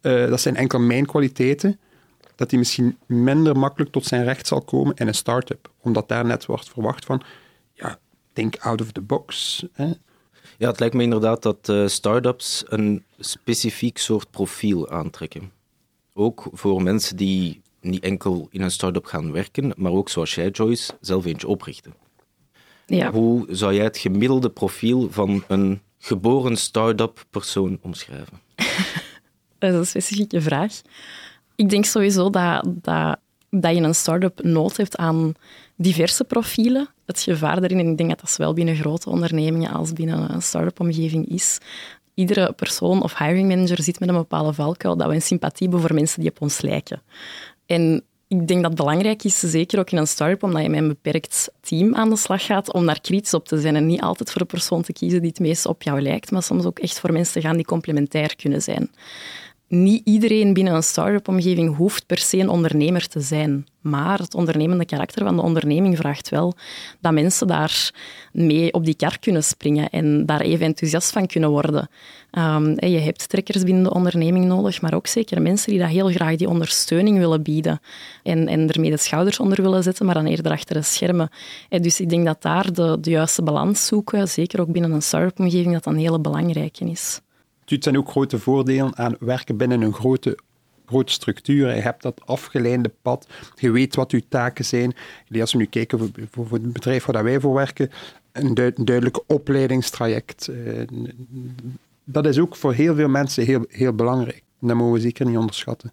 uh, 0.01 0.29
dat 0.29 0.41
zijn 0.41 0.55
enkel 0.55 0.79
mijn 0.79 1.05
kwaliteiten, 1.05 1.79
dat 2.35 2.49
hij 2.49 2.59
misschien 2.59 2.97
minder 3.05 3.57
makkelijk 3.57 3.91
tot 3.91 4.05
zijn 4.05 4.23
recht 4.23 4.47
zal 4.47 4.61
komen 4.61 4.95
in 4.95 5.07
een 5.07 5.13
start-up. 5.13 5.71
Omdat 5.81 6.07
daar 6.07 6.25
net 6.25 6.45
wordt 6.45 6.69
verwacht 6.69 7.05
van, 7.05 7.21
ja, 7.73 7.99
think 8.33 8.57
out 8.59 8.81
of 8.81 8.91
the 8.91 9.01
box. 9.01 9.65
Hè. 9.73 9.91
Ja, 10.57 10.67
het 10.69 10.79
lijkt 10.79 10.95
me 10.95 11.03
inderdaad 11.03 11.43
dat 11.43 11.69
uh, 11.69 11.87
start-ups 11.87 12.63
een 12.67 13.03
specifiek 13.19 13.97
soort 13.97 14.31
profiel 14.31 14.89
aantrekken. 14.89 15.51
Ook 16.13 16.47
voor 16.51 16.83
mensen 16.83 17.17
die 17.17 17.61
niet 17.81 18.03
enkel 18.03 18.47
in 18.51 18.61
een 18.61 18.71
start-up 18.71 19.05
gaan 19.05 19.31
werken, 19.31 19.73
maar 19.75 19.91
ook 19.91 20.09
zoals 20.09 20.35
jij, 20.35 20.49
Joyce, 20.49 20.93
zelf 21.01 21.25
eentje 21.25 21.47
oprichten. 21.47 21.93
Ja. 22.85 23.11
Hoe 23.11 23.45
zou 23.49 23.73
jij 23.73 23.83
het 23.83 23.97
gemiddelde 23.97 24.49
profiel 24.49 25.11
van 25.11 25.43
een 25.47 25.81
geboren 25.97 26.57
start-up 26.57 27.25
persoon 27.29 27.79
omschrijven? 27.81 28.39
dat 29.59 29.71
is 29.71 29.77
een 29.77 29.85
specifieke 29.85 30.41
vraag. 30.41 30.81
Ik 31.55 31.69
denk 31.69 31.85
sowieso 31.85 32.29
dat, 32.29 32.63
dat, 32.65 33.19
dat 33.49 33.75
je 33.75 33.81
een 33.81 33.95
start-up 33.95 34.43
nood 34.43 34.77
hebt 34.77 34.97
aan 34.97 35.33
diverse 35.75 36.23
profielen. 36.23 36.89
Het 37.05 37.19
gevaar 37.19 37.59
daarin, 37.59 37.79
en 37.79 37.89
ik 37.89 37.97
denk 37.97 38.09
dat 38.09 38.19
dat 38.19 38.29
zowel 38.29 38.53
binnen 38.53 38.75
grote 38.75 39.09
ondernemingen 39.09 39.71
als 39.71 39.93
binnen 39.93 40.33
een 40.33 40.41
start-up 40.41 40.79
omgeving 40.79 41.27
is, 41.27 41.57
iedere 42.13 42.53
persoon 42.53 43.03
of 43.03 43.17
hiring 43.17 43.47
manager 43.47 43.83
zit 43.83 43.99
met 43.99 44.09
een 44.09 44.15
bepaalde 44.15 44.53
valkuil 44.53 44.97
dat 44.97 45.07
we 45.07 45.13
een 45.13 45.21
sympathie 45.21 45.67
hebben 45.67 45.87
voor 45.87 45.95
mensen 45.95 46.21
die 46.21 46.29
op 46.29 46.41
ons 46.41 46.61
lijken. 46.61 47.01
En 47.65 48.03
ik 48.27 48.47
denk 48.47 48.61
dat 48.61 48.71
het 48.71 48.79
belangrijk 48.79 49.23
is, 49.23 49.39
zeker 49.39 49.79
ook 49.79 49.91
in 49.91 49.97
een 49.97 50.07
start-up, 50.07 50.43
omdat 50.43 50.61
je 50.61 50.69
met 50.69 50.79
een 50.79 50.87
beperkt 50.87 51.51
team 51.61 51.95
aan 51.95 52.09
de 52.09 52.17
slag 52.17 52.45
gaat, 52.45 52.73
om 52.73 52.85
daar 52.85 53.01
kritisch 53.01 53.33
op 53.33 53.47
te 53.47 53.59
zijn 53.59 53.75
en 53.75 53.85
niet 53.85 54.01
altijd 54.01 54.31
voor 54.31 54.41
een 54.41 54.47
persoon 54.47 54.81
te 54.81 54.93
kiezen 54.93 55.19
die 55.19 55.29
het 55.29 55.39
meest 55.39 55.65
op 55.65 55.83
jou 55.83 56.01
lijkt, 56.01 56.31
maar 56.31 56.43
soms 56.43 56.65
ook 56.65 56.79
echt 56.79 56.99
voor 56.99 57.11
mensen 57.11 57.41
gaan 57.41 57.55
die 57.55 57.65
complementair 57.65 58.35
kunnen 58.35 58.61
zijn 58.61 58.89
niet 59.67 60.01
iedereen 60.05 60.53
binnen 60.53 60.73
een 60.73 60.83
start-up-omgeving 60.83 61.75
hoeft 61.75 62.05
per 62.05 62.17
se 62.17 62.37
een 62.37 62.49
ondernemer 62.49 63.07
te 63.07 63.19
zijn. 63.19 63.65
Maar 63.81 64.19
het 64.19 64.35
ondernemende 64.35 64.85
karakter 64.85 65.23
van 65.25 65.35
de 65.35 65.41
onderneming 65.41 65.97
vraagt 65.97 66.29
wel 66.29 66.53
dat 66.99 67.13
mensen 67.13 67.47
daar 67.47 67.91
mee 68.31 68.73
op 68.73 68.85
die 68.85 68.95
kar 68.95 69.19
kunnen 69.19 69.43
springen 69.43 69.89
en 69.89 70.25
daar 70.25 70.41
even 70.41 70.65
enthousiast 70.65 71.11
van 71.11 71.27
kunnen 71.27 71.49
worden. 71.49 71.89
Um, 72.31 72.85
je 72.85 72.99
hebt 72.99 73.29
trekkers 73.29 73.63
binnen 73.63 73.83
de 73.83 73.93
onderneming 73.93 74.45
nodig, 74.45 74.81
maar 74.81 74.93
ook 74.93 75.07
zeker 75.07 75.41
mensen 75.41 75.71
die 75.71 75.79
dat 75.79 75.89
heel 75.89 76.09
graag 76.09 76.35
die 76.35 76.49
ondersteuning 76.49 77.17
willen 77.17 77.43
bieden 77.43 77.79
en, 78.23 78.47
en 78.47 78.69
ermee 78.69 78.89
de 78.89 78.97
schouders 78.97 79.39
onder 79.39 79.61
willen 79.61 79.83
zetten, 79.83 80.05
maar 80.05 80.15
dan 80.15 80.25
eerder 80.25 80.51
achter 80.51 80.75
de 80.75 80.81
schermen. 80.81 81.29
dus 81.69 81.99
ik 81.99 82.09
denk 82.09 82.25
dat 82.25 82.41
daar 82.41 82.73
de, 82.73 82.97
de 83.01 83.09
juiste 83.09 83.43
balans 83.43 83.85
zoeken, 83.85 84.27
zeker 84.27 84.61
ook 84.61 84.71
binnen 84.71 84.91
een 84.91 85.01
start-up-omgeving, 85.01 85.73
dat 85.73 85.85
een 85.85 85.97
hele 85.97 86.19
belangrijke 86.19 86.85
is. 86.85 87.19
Het 87.65 87.83
zijn 87.83 87.97
ook 87.97 88.09
grote 88.09 88.39
voordelen 88.39 88.97
aan 88.97 89.15
werken 89.19 89.57
binnen 89.57 89.81
een 89.81 89.93
grote, 89.93 90.37
grote 90.85 91.11
structuur. 91.11 91.75
Je 91.75 91.81
hebt 91.81 92.01
dat 92.01 92.21
afgeleide 92.25 92.91
pad. 93.01 93.27
Je 93.55 93.71
weet 93.71 93.95
wat 93.95 94.11
je 94.11 94.27
taken 94.27 94.65
zijn. 94.65 94.95
Als 95.39 95.51
we 95.51 95.57
nu 95.57 95.65
kijken 95.65 95.99
voor, 95.99 96.09
voor 96.31 96.47
het 96.51 96.73
bedrijf 96.73 97.05
waar 97.05 97.23
wij 97.23 97.39
voor 97.39 97.53
werken, 97.53 97.89
een, 98.31 98.53
duidelijk 98.75 99.19
opleidingstraject. 99.27 100.47
Eh, 100.47 100.83
dat 102.03 102.25
is 102.25 102.39
ook 102.39 102.55
voor 102.55 102.73
heel 102.73 102.95
veel 102.95 103.07
mensen 103.07 103.45
heel, 103.45 103.65
heel 103.69 103.93
belangrijk. 103.93 104.43
Dat 104.59 104.75
mogen 104.75 104.93
we 104.93 104.99
zeker 104.99 105.25
niet 105.25 105.37
onderschatten. 105.37 105.91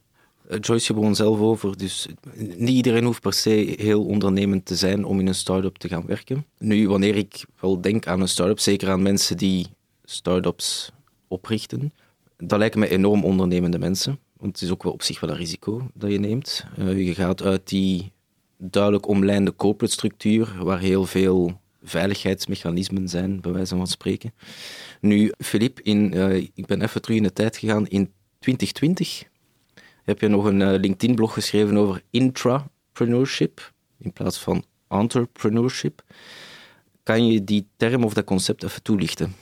Eh, 0.49 0.59
Joyce, 0.61 0.95
begon 0.95 1.15
zelf 1.15 1.41
over, 1.41 1.77
dus 1.77 2.09
niet 2.57 2.69
iedereen 2.69 3.05
hoeft 3.05 3.21
per 3.21 3.33
se 3.33 3.75
heel 3.79 4.05
ondernemend 4.05 4.67
te 4.67 4.77
zijn 4.77 5.05
om 5.05 5.21
in 5.21 5.27
een 5.27 5.35
start-up 5.35 5.77
te 5.77 5.89
gaan 5.89 6.07
werken. 6.07 6.47
Nu, 6.59 6.89
wanneer 6.89 7.17
ik 7.17 7.45
wel 7.61 7.81
denk 7.81 8.07
aan 8.07 8.21
een 8.21 8.29
start-up, 8.29 8.59
zeker 8.59 8.91
aan 8.91 9.03
mensen 9.03 9.37
die 9.37 9.67
start-ups 10.05 10.93
oprichten. 11.33 11.93
Dat 12.37 12.59
lijken 12.59 12.81
me 12.81 12.89
enorm 12.89 13.25
ondernemende 13.25 13.79
mensen. 13.79 14.19
Want 14.37 14.53
het 14.53 14.63
is 14.63 14.71
ook 14.71 14.83
wel 14.83 14.93
op 14.93 15.03
zich 15.03 15.21
wel 15.21 15.31
een 15.31 15.37
risico 15.37 15.91
dat 15.95 16.11
je 16.11 16.19
neemt. 16.19 16.67
Uh, 16.79 17.07
je 17.07 17.15
gaat 17.15 17.43
uit 17.43 17.69
die 17.69 18.13
duidelijk 18.57 19.07
omlijnde 19.07 19.57
corporate 19.57 19.93
structuur, 19.93 20.65
waar 20.65 20.79
heel 20.79 21.05
veel 21.07 21.61
veiligheidsmechanismen 21.83 23.09
zijn, 23.09 23.41
bij 23.41 23.53
wijze 23.53 23.77
van 23.77 23.87
spreken. 23.87 24.35
Nu, 25.01 25.33
Filip, 25.39 25.81
in, 25.81 26.17
uh, 26.17 26.35
ik 26.35 26.67
ben 26.67 26.83
even 26.83 27.03
terug 27.03 27.17
in 27.17 27.23
de 27.23 27.33
tijd 27.33 27.57
gegaan. 27.57 27.87
In 27.87 28.13
2020 28.39 29.25
heb 30.03 30.21
je 30.21 30.29
nog 30.29 30.45
een 30.45 30.61
uh, 30.61 30.69
LinkedIn-blog 30.69 31.33
geschreven 31.33 31.77
over 31.77 32.03
intrapreneurship 32.11 33.73
in 33.99 34.13
plaats 34.13 34.39
van 34.39 34.65
entrepreneurship. 34.89 36.03
Kan 37.03 37.27
je 37.27 37.45
die 37.45 37.69
term 37.77 38.05
of 38.05 38.15
dat 38.15 38.25
concept 38.25 38.63
even 38.63 38.83
toelichten? 38.83 39.35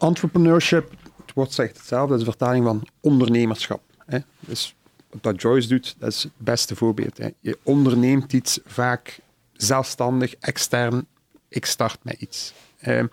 Entrepreneurship, 0.00 0.90
het 1.26 1.34
woord 1.34 1.52
zegt 1.52 1.76
hetzelfde, 1.76 2.10
dat 2.10 2.18
is 2.18 2.24
vertaling 2.24 2.64
van 2.64 2.86
ondernemerschap. 3.00 3.80
Hè. 4.06 4.18
Dus 4.40 4.74
wat 5.22 5.42
Joyce 5.42 5.68
doet, 5.68 5.94
dat 5.98 6.12
is 6.12 6.22
het 6.22 6.32
beste 6.36 6.76
voorbeeld. 6.76 7.18
Hè. 7.18 7.28
Je 7.40 7.58
onderneemt 7.62 8.32
iets 8.32 8.60
vaak 8.66 9.20
zelfstandig, 9.52 10.34
extern. 10.34 11.06
Ik 11.48 11.66
start 11.66 11.98
met 12.02 12.20
iets. 12.20 12.52
Uh, 12.86 13.04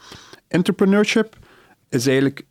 entrepreneurship 0.47 1.37
is 1.89 2.07
eigenlijk 2.07 2.45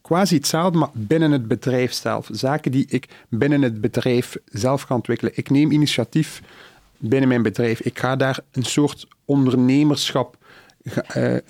quasi 0.00 0.34
hetzelfde, 0.34 0.78
maar 0.78 0.90
binnen 0.92 1.30
het 1.30 1.48
bedrijf 1.48 1.92
zelf. 1.92 2.28
Zaken 2.32 2.72
die 2.72 2.86
ik 2.88 3.08
binnen 3.28 3.62
het 3.62 3.80
bedrijf 3.80 4.36
zelf 4.44 4.86
kan 4.86 4.96
ontwikkelen. 4.96 5.32
Ik 5.36 5.50
neem 5.50 5.70
initiatief 5.70 6.42
binnen 6.98 7.28
mijn 7.28 7.42
bedrijf. 7.42 7.80
Ik 7.80 7.98
ga 7.98 8.16
daar 8.16 8.38
een 8.52 8.64
soort 8.64 9.06
ondernemerschap 9.24 10.35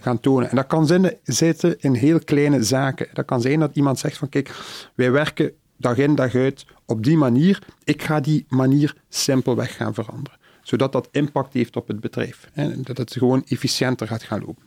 gaan 0.00 0.20
tonen. 0.20 0.50
En 0.50 0.56
dat 0.56 0.66
kan 0.66 1.10
zitten 1.22 1.80
in 1.80 1.94
heel 1.94 2.18
kleine 2.18 2.62
zaken. 2.62 3.08
Dat 3.12 3.24
kan 3.24 3.40
zijn 3.40 3.60
dat 3.60 3.76
iemand 3.76 3.98
zegt 3.98 4.16
van 4.16 4.28
kijk, 4.28 4.50
wij 4.94 5.10
werken 5.10 5.52
dag 5.76 5.96
in 5.96 6.14
dag 6.14 6.34
uit 6.34 6.66
op 6.86 7.04
die 7.04 7.16
manier. 7.16 7.62
Ik 7.84 8.02
ga 8.02 8.20
die 8.20 8.46
manier 8.48 8.94
simpelweg 9.08 9.76
gaan 9.76 9.94
veranderen. 9.94 10.38
Zodat 10.62 10.92
dat 10.92 11.08
impact 11.10 11.52
heeft 11.52 11.76
op 11.76 11.88
het 11.88 12.00
bedrijf. 12.00 12.50
En 12.52 12.82
dat 12.82 12.98
het 12.98 13.12
gewoon 13.12 13.44
efficiënter 13.48 14.06
gaat 14.06 14.22
gaan 14.22 14.40
lopen. 14.46 14.64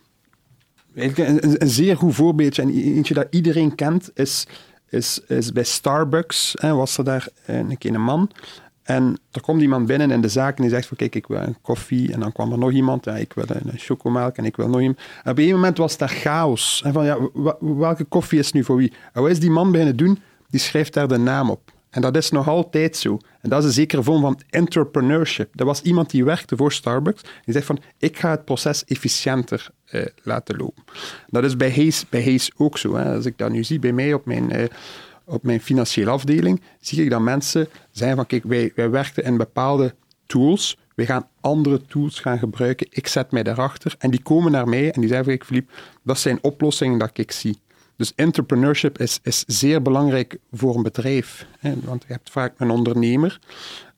Een, 0.93 1.69
zeer 1.69 1.97
goed 1.97 2.15
voorbeeldje, 2.15 2.61
en 2.61 2.69
eentje 2.69 3.13
dat 3.13 3.27
iedereen 3.29 3.75
kent, 3.75 4.11
is, 4.13 4.47
is, 4.89 5.19
is 5.27 5.51
bij 5.51 5.63
Starbucks. 5.63 6.55
Hè, 6.59 6.73
was 6.73 6.97
er 6.97 7.03
daar 7.03 7.27
een 7.45 7.77
keer 7.77 7.93
een 7.93 8.01
man 8.01 8.31
en 8.89 9.19
er 9.31 9.41
komt 9.41 9.61
iemand 9.61 9.85
binnen 9.85 10.11
in 10.11 10.21
de 10.21 10.27
zaak 10.27 10.55
en 10.57 10.61
die 10.61 10.71
zegt 10.71 10.87
van 10.87 10.97
kijk, 10.97 11.15
ik 11.15 11.27
wil 11.27 11.37
een 11.37 11.57
koffie. 11.61 12.13
En 12.13 12.19
dan 12.19 12.31
kwam 12.31 12.51
er 12.51 12.57
nog 12.57 12.71
iemand, 12.71 13.05
ja, 13.05 13.15
ik 13.15 13.33
wil 13.33 13.45
een 13.47 13.71
chocomelk 13.77 14.37
en 14.37 14.45
ik 14.45 14.55
wil 14.55 14.69
nog 14.69 14.79
iemand. 14.79 14.99
En 15.23 15.31
op 15.31 15.37
een 15.37 15.51
moment 15.51 15.77
was 15.77 15.97
daar 15.97 16.09
chaos. 16.09 16.81
En 16.85 16.93
van 16.93 17.05
ja, 17.05 17.17
welke 17.59 18.03
koffie 18.03 18.39
is 18.39 18.51
nu 18.51 18.63
voor 18.63 18.75
wie? 18.75 18.93
En 19.13 19.21
wat 19.21 19.31
is 19.31 19.39
die 19.39 19.49
man 19.49 19.71
beginnen 19.71 19.97
doen? 19.97 20.19
Die 20.49 20.59
schrijft 20.59 20.93
daar 20.93 21.07
de 21.07 21.17
naam 21.17 21.49
op. 21.49 21.71
En 21.89 22.01
dat 22.01 22.17
is 22.17 22.31
nog 22.31 22.47
altijd 22.47 22.97
zo. 22.97 23.19
En 23.41 23.49
dat 23.49 23.59
is 23.59 23.65
een 23.65 23.71
zekere 23.71 24.03
vorm 24.03 24.21
van 24.21 24.39
entrepreneurship. 24.49 25.49
Dat 25.53 25.67
was 25.67 25.81
iemand 25.81 26.09
die 26.09 26.25
werkte 26.25 26.55
voor 26.55 26.71
Starbucks. 26.71 27.21
Die 27.21 27.53
zegt 27.53 27.65
van, 27.65 27.79
ik 27.97 28.17
ga 28.17 28.29
het 28.29 28.45
proces 28.45 28.85
efficiënter 28.85 29.69
eh, 29.85 30.05
laten 30.23 30.57
lopen. 30.57 30.83
Dat 31.27 31.43
is 31.43 31.55
bij 31.55 31.71
Hayes, 31.71 32.05
bij 32.09 32.23
Hayes 32.23 32.51
ook 32.57 32.77
zo. 32.77 32.95
Hè. 32.95 33.15
Als 33.15 33.25
ik 33.25 33.37
dat 33.37 33.51
nu 33.51 33.63
zie 33.63 33.79
bij 33.79 33.93
mij 33.93 34.13
op 34.13 34.25
mijn... 34.25 34.51
Eh, 34.51 34.63
op 35.29 35.43
mijn 35.43 35.61
financiële 35.61 36.09
afdeling 36.09 36.61
zie 36.79 37.03
ik 37.03 37.09
dat 37.09 37.21
mensen 37.21 37.67
zijn 37.91 38.15
van, 38.15 38.25
kijk, 38.25 38.43
wij, 38.43 38.71
wij 38.75 38.89
werken 38.89 39.23
in 39.23 39.37
bepaalde 39.37 39.95
tools, 40.25 40.77
we 40.95 41.05
gaan 41.05 41.27
andere 41.41 41.81
tools 41.85 42.19
gaan 42.19 42.39
gebruiken, 42.39 42.87
ik 42.89 43.07
zet 43.07 43.31
mij 43.31 43.43
daarachter 43.43 43.95
en 43.97 44.11
die 44.11 44.21
komen 44.21 44.51
naar 44.51 44.67
mij 44.67 44.91
en 44.91 45.01
die 45.01 45.09
zeggen 45.09 45.27
kijk 45.27 45.45
Filip, 45.45 45.69
dat 46.03 46.19
zijn 46.19 46.39
oplossingen 46.41 46.99
dat 46.99 47.17
ik 47.17 47.31
zie. 47.31 47.57
Dus 47.95 48.13
entrepreneurship 48.15 48.99
is, 48.99 49.19
is 49.23 49.43
zeer 49.47 49.81
belangrijk 49.81 50.37
voor 50.51 50.75
een 50.75 50.83
bedrijf. 50.83 51.45
Hè? 51.59 51.73
Want 51.83 52.03
je 52.07 52.13
hebt 52.13 52.29
vaak 52.29 52.53
een 52.57 52.69
ondernemer 52.69 53.39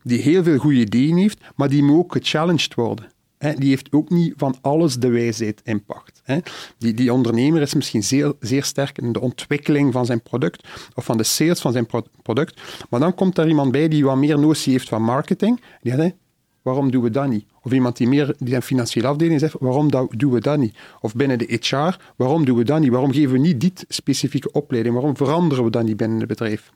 die 0.03 0.21
heel 0.21 0.43
veel 0.43 0.57
goede 0.57 0.79
ideeën 0.79 1.17
heeft, 1.17 1.39
maar 1.55 1.69
die 1.69 1.83
moet 1.83 1.97
ook 1.97 2.11
gechallenged 2.11 2.73
worden 2.73 3.11
die 3.57 3.69
heeft 3.69 3.91
ook 3.91 4.10
niet 4.10 4.33
van 4.38 4.55
alles 4.62 4.95
de 4.95 5.10
wijsheid 5.10 5.62
in 5.63 5.83
pacht. 5.83 6.21
Die, 6.77 6.93
die 6.93 7.13
ondernemer 7.13 7.62
is 7.62 7.74
misschien 7.74 8.03
zeer, 8.03 8.33
zeer 8.39 8.63
sterk 8.63 8.98
in 8.98 9.12
de 9.12 9.19
ontwikkeling 9.19 9.93
van 9.93 10.05
zijn 10.05 10.21
product 10.21 10.67
of 10.95 11.05
van 11.05 11.17
de 11.17 11.24
sales 11.24 11.60
van 11.60 11.71
zijn 11.71 11.88
product, 12.21 12.62
maar 12.89 13.00
dan 13.00 13.15
komt 13.15 13.38
er 13.38 13.48
iemand 13.48 13.71
bij 13.71 13.88
die 13.88 14.05
wat 14.05 14.17
meer 14.17 14.39
notie 14.39 14.71
heeft 14.71 14.89
van 14.89 15.01
marketing. 15.01 15.62
Die 15.81 15.95
zegt, 15.95 16.13
waarom 16.62 16.91
doen 16.91 17.03
we 17.03 17.10
dat 17.10 17.27
niet? 17.27 17.45
Of 17.63 17.71
iemand 17.71 17.98
die 17.98 18.07
meer 18.07 18.36
die 18.38 18.55
een 18.55 18.62
financiële 18.62 19.07
afdeling 19.07 19.39
zegt, 19.39 19.55
waarom 19.60 19.91
doen 20.10 20.31
we 20.31 20.39
dat 20.39 20.57
niet? 20.57 20.75
Of 21.01 21.15
binnen 21.15 21.39
de 21.39 21.57
HR, 21.62 21.98
waarom 22.15 22.45
doen 22.45 22.57
we 22.57 22.63
dat 22.63 22.79
niet? 22.79 22.91
Waarom 22.91 23.12
geven 23.12 23.31
we 23.31 23.38
niet 23.38 23.62
dit 23.62 23.86
specifieke 23.88 24.51
opleiding? 24.51 24.93
Waarom 24.93 25.17
veranderen 25.17 25.63
we 25.63 25.69
dat 25.69 25.83
niet 25.83 25.98
binnen 25.98 26.19
het 26.19 26.27
bedrijf? 26.27 26.71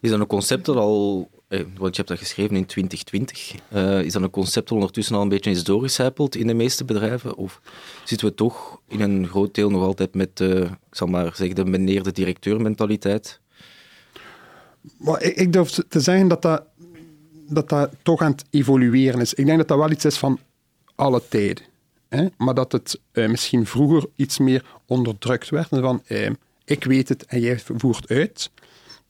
Is 0.00 0.10
dat 0.10 0.20
een 0.20 0.26
concept 0.26 0.66
dat 0.66 0.76
al 0.76 1.28
want 1.58 1.96
je 1.96 2.02
hebt 2.02 2.08
dat 2.08 2.18
geschreven 2.18 2.56
in 2.56 2.66
2020. 2.66 3.54
Uh, 3.72 3.98
eh, 3.98 4.04
is 4.04 4.12
dat 4.12 4.22
een 4.22 4.30
concept 4.30 4.68
dat 4.68 4.78
ondertussen 4.78 5.16
al 5.16 5.22
een 5.22 5.28
beetje 5.28 5.50
is 5.50 5.64
doorgecijpeld 5.64 6.36
in 6.36 6.46
de 6.46 6.54
meeste 6.54 6.84
bedrijven? 6.84 7.36
Of 7.36 7.60
zitten 8.04 8.26
we 8.26 8.34
toch 8.34 8.80
in 8.88 9.00
een 9.00 9.28
groot 9.28 9.54
deel 9.54 9.70
nog 9.70 9.82
altijd 9.82 10.14
met, 10.14 10.40
uh, 10.40 10.60
ik 10.92 11.06
maar 11.06 11.36
zeggen, 11.36 11.54
de 11.54 11.64
meneer 11.64 12.02
de 12.02 12.12
directeur 12.12 12.60
mentaliteit? 12.60 13.40
Maar 14.96 15.22
ik, 15.22 15.36
ik, 15.36 15.52
durf 15.52 15.70
te 15.70 16.00
zeggen 16.00 16.28
dat 16.28 16.42
dat, 16.42 16.64
dat 17.48 17.68
dat 17.68 17.90
toch 18.02 18.20
aan 18.20 18.30
het 18.30 18.44
evolueren 18.50 19.20
is. 19.20 19.34
Ik 19.34 19.46
denk 19.46 19.58
dat 19.58 19.68
dat 19.68 19.78
wel 19.78 19.90
iets 19.90 20.04
is 20.04 20.18
van 20.18 20.38
alle 20.94 21.22
tijden. 21.28 21.64
Hè? 22.08 22.26
Maar 22.36 22.54
dat 22.54 22.72
het 22.72 23.00
misschien 23.12 23.66
vroeger 23.66 24.06
iets 24.16 24.38
meer 24.38 24.64
onderdrukt 24.86 25.48
werd. 25.48 25.68
Van, 25.68 26.02
ik 26.64 26.84
weet 26.84 27.08
het 27.08 27.24
en 27.24 27.40
jij 27.40 27.58
voert 27.58 28.08
uit. 28.08 28.50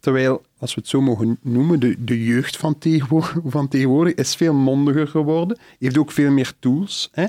Terwijl, 0.02 0.42
als 0.58 0.74
we 0.74 0.80
het 0.80 0.90
zo 0.90 1.00
mogen 1.00 1.38
noemen, 1.42 1.80
de, 1.80 2.04
de 2.04 2.24
jeugd 2.24 2.56
van 2.56 2.78
tegenwoordig, 2.78 3.36
van 3.44 3.68
tegenwoordig 3.68 4.14
is 4.14 4.34
veel 4.34 4.54
mondiger 4.54 5.08
geworden, 5.08 5.58
heeft 5.78 5.98
ook 5.98 6.12
veel 6.12 6.30
meer 6.30 6.52
tools. 6.58 7.10
Hè? 7.12 7.26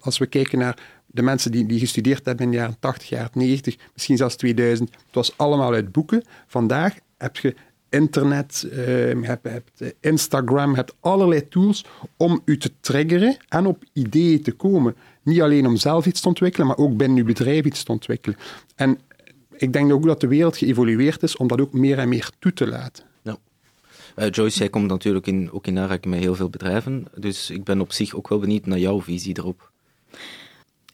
Als 0.00 0.18
we 0.18 0.26
kijken 0.26 0.58
naar 0.58 0.78
de 1.06 1.22
mensen 1.22 1.52
die, 1.52 1.66
die 1.66 1.78
gestudeerd 1.78 2.24
hebben 2.24 2.44
in 2.44 2.50
de 2.50 2.56
jaren 2.56 2.76
80, 2.78 3.08
jaren 3.08 3.30
90, 3.32 3.76
misschien 3.92 4.16
zelfs 4.16 4.36
2000, 4.36 4.90
het 4.90 5.14
was 5.14 5.38
allemaal 5.38 5.72
uit 5.72 5.92
boeken. 5.92 6.22
Vandaag 6.46 6.94
heb 7.18 7.36
je 7.36 7.54
internet, 7.88 8.66
hebt, 9.20 9.48
hebt 9.48 9.94
Instagram, 10.00 10.74
hebt 10.74 10.94
allerlei 11.00 11.48
tools 11.48 11.84
om 12.16 12.42
u 12.44 12.58
te 12.58 12.70
triggeren 12.80 13.36
en 13.48 13.66
op 13.66 13.84
ideeën 13.92 14.42
te 14.42 14.52
komen. 14.52 14.96
Niet 15.22 15.40
alleen 15.40 15.66
om 15.66 15.76
zelf 15.76 16.06
iets 16.06 16.20
te 16.20 16.28
ontwikkelen, 16.28 16.66
maar 16.66 16.76
ook 16.76 16.96
binnen 16.96 17.18
uw 17.18 17.24
bedrijf 17.24 17.64
iets 17.64 17.82
te 17.82 17.92
ontwikkelen. 17.92 18.38
En 18.74 18.98
ik 19.56 19.72
denk 19.72 19.92
ook 19.92 20.04
dat 20.04 20.20
de 20.20 20.26
wereld 20.26 20.56
geëvolueerd 20.56 21.22
is 21.22 21.36
om 21.36 21.46
dat 21.46 21.60
ook 21.60 21.72
meer 21.72 21.98
en 21.98 22.08
meer 22.08 22.30
toe 22.38 22.52
te 22.52 22.66
laten. 22.66 23.04
Ja. 23.22 23.36
Uh, 24.16 24.30
Joyce, 24.30 24.58
jij 24.58 24.68
komt 24.68 24.88
natuurlijk 24.88 25.26
in, 25.26 25.52
ook 25.52 25.66
in 25.66 25.78
aanraking 25.78 26.14
met 26.14 26.22
heel 26.22 26.34
veel 26.34 26.48
bedrijven, 26.48 27.06
dus 27.16 27.50
ik 27.50 27.64
ben 27.64 27.80
op 27.80 27.92
zich 27.92 28.14
ook 28.14 28.28
wel 28.28 28.38
benieuwd 28.38 28.66
naar 28.66 28.78
jouw 28.78 29.02
visie 29.02 29.38
erop. 29.38 29.70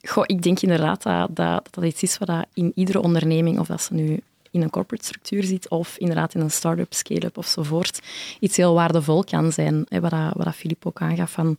Goh, 0.02 0.24
ik 0.26 0.42
denk 0.42 0.60
inderdaad 0.60 1.02
dat, 1.02 1.36
dat 1.36 1.68
dat 1.70 1.84
iets 1.84 2.02
is 2.02 2.18
wat 2.18 2.46
in 2.54 2.72
iedere 2.74 3.00
onderneming, 3.00 3.58
of 3.58 3.66
dat 3.66 3.82
ze 3.82 3.94
nu 3.94 4.20
in 4.50 4.62
een 4.62 4.70
corporate 4.70 5.04
structuur 5.04 5.44
zit 5.44 5.68
of 5.68 5.96
inderdaad 5.98 6.34
in 6.34 6.40
een 6.40 6.50
start-up, 6.50 6.92
scale-up 6.92 7.36
ofzovoort, 7.36 8.00
iets 8.40 8.56
heel 8.56 8.74
waardevol 8.74 9.24
kan 9.24 9.52
zijn. 9.52 9.86
Hè, 9.88 10.00
wat, 10.00 10.10
dat, 10.10 10.32
wat 10.34 10.54
Filip 10.54 10.86
ook 10.86 11.00
aangaf 11.00 11.30
van 11.30 11.56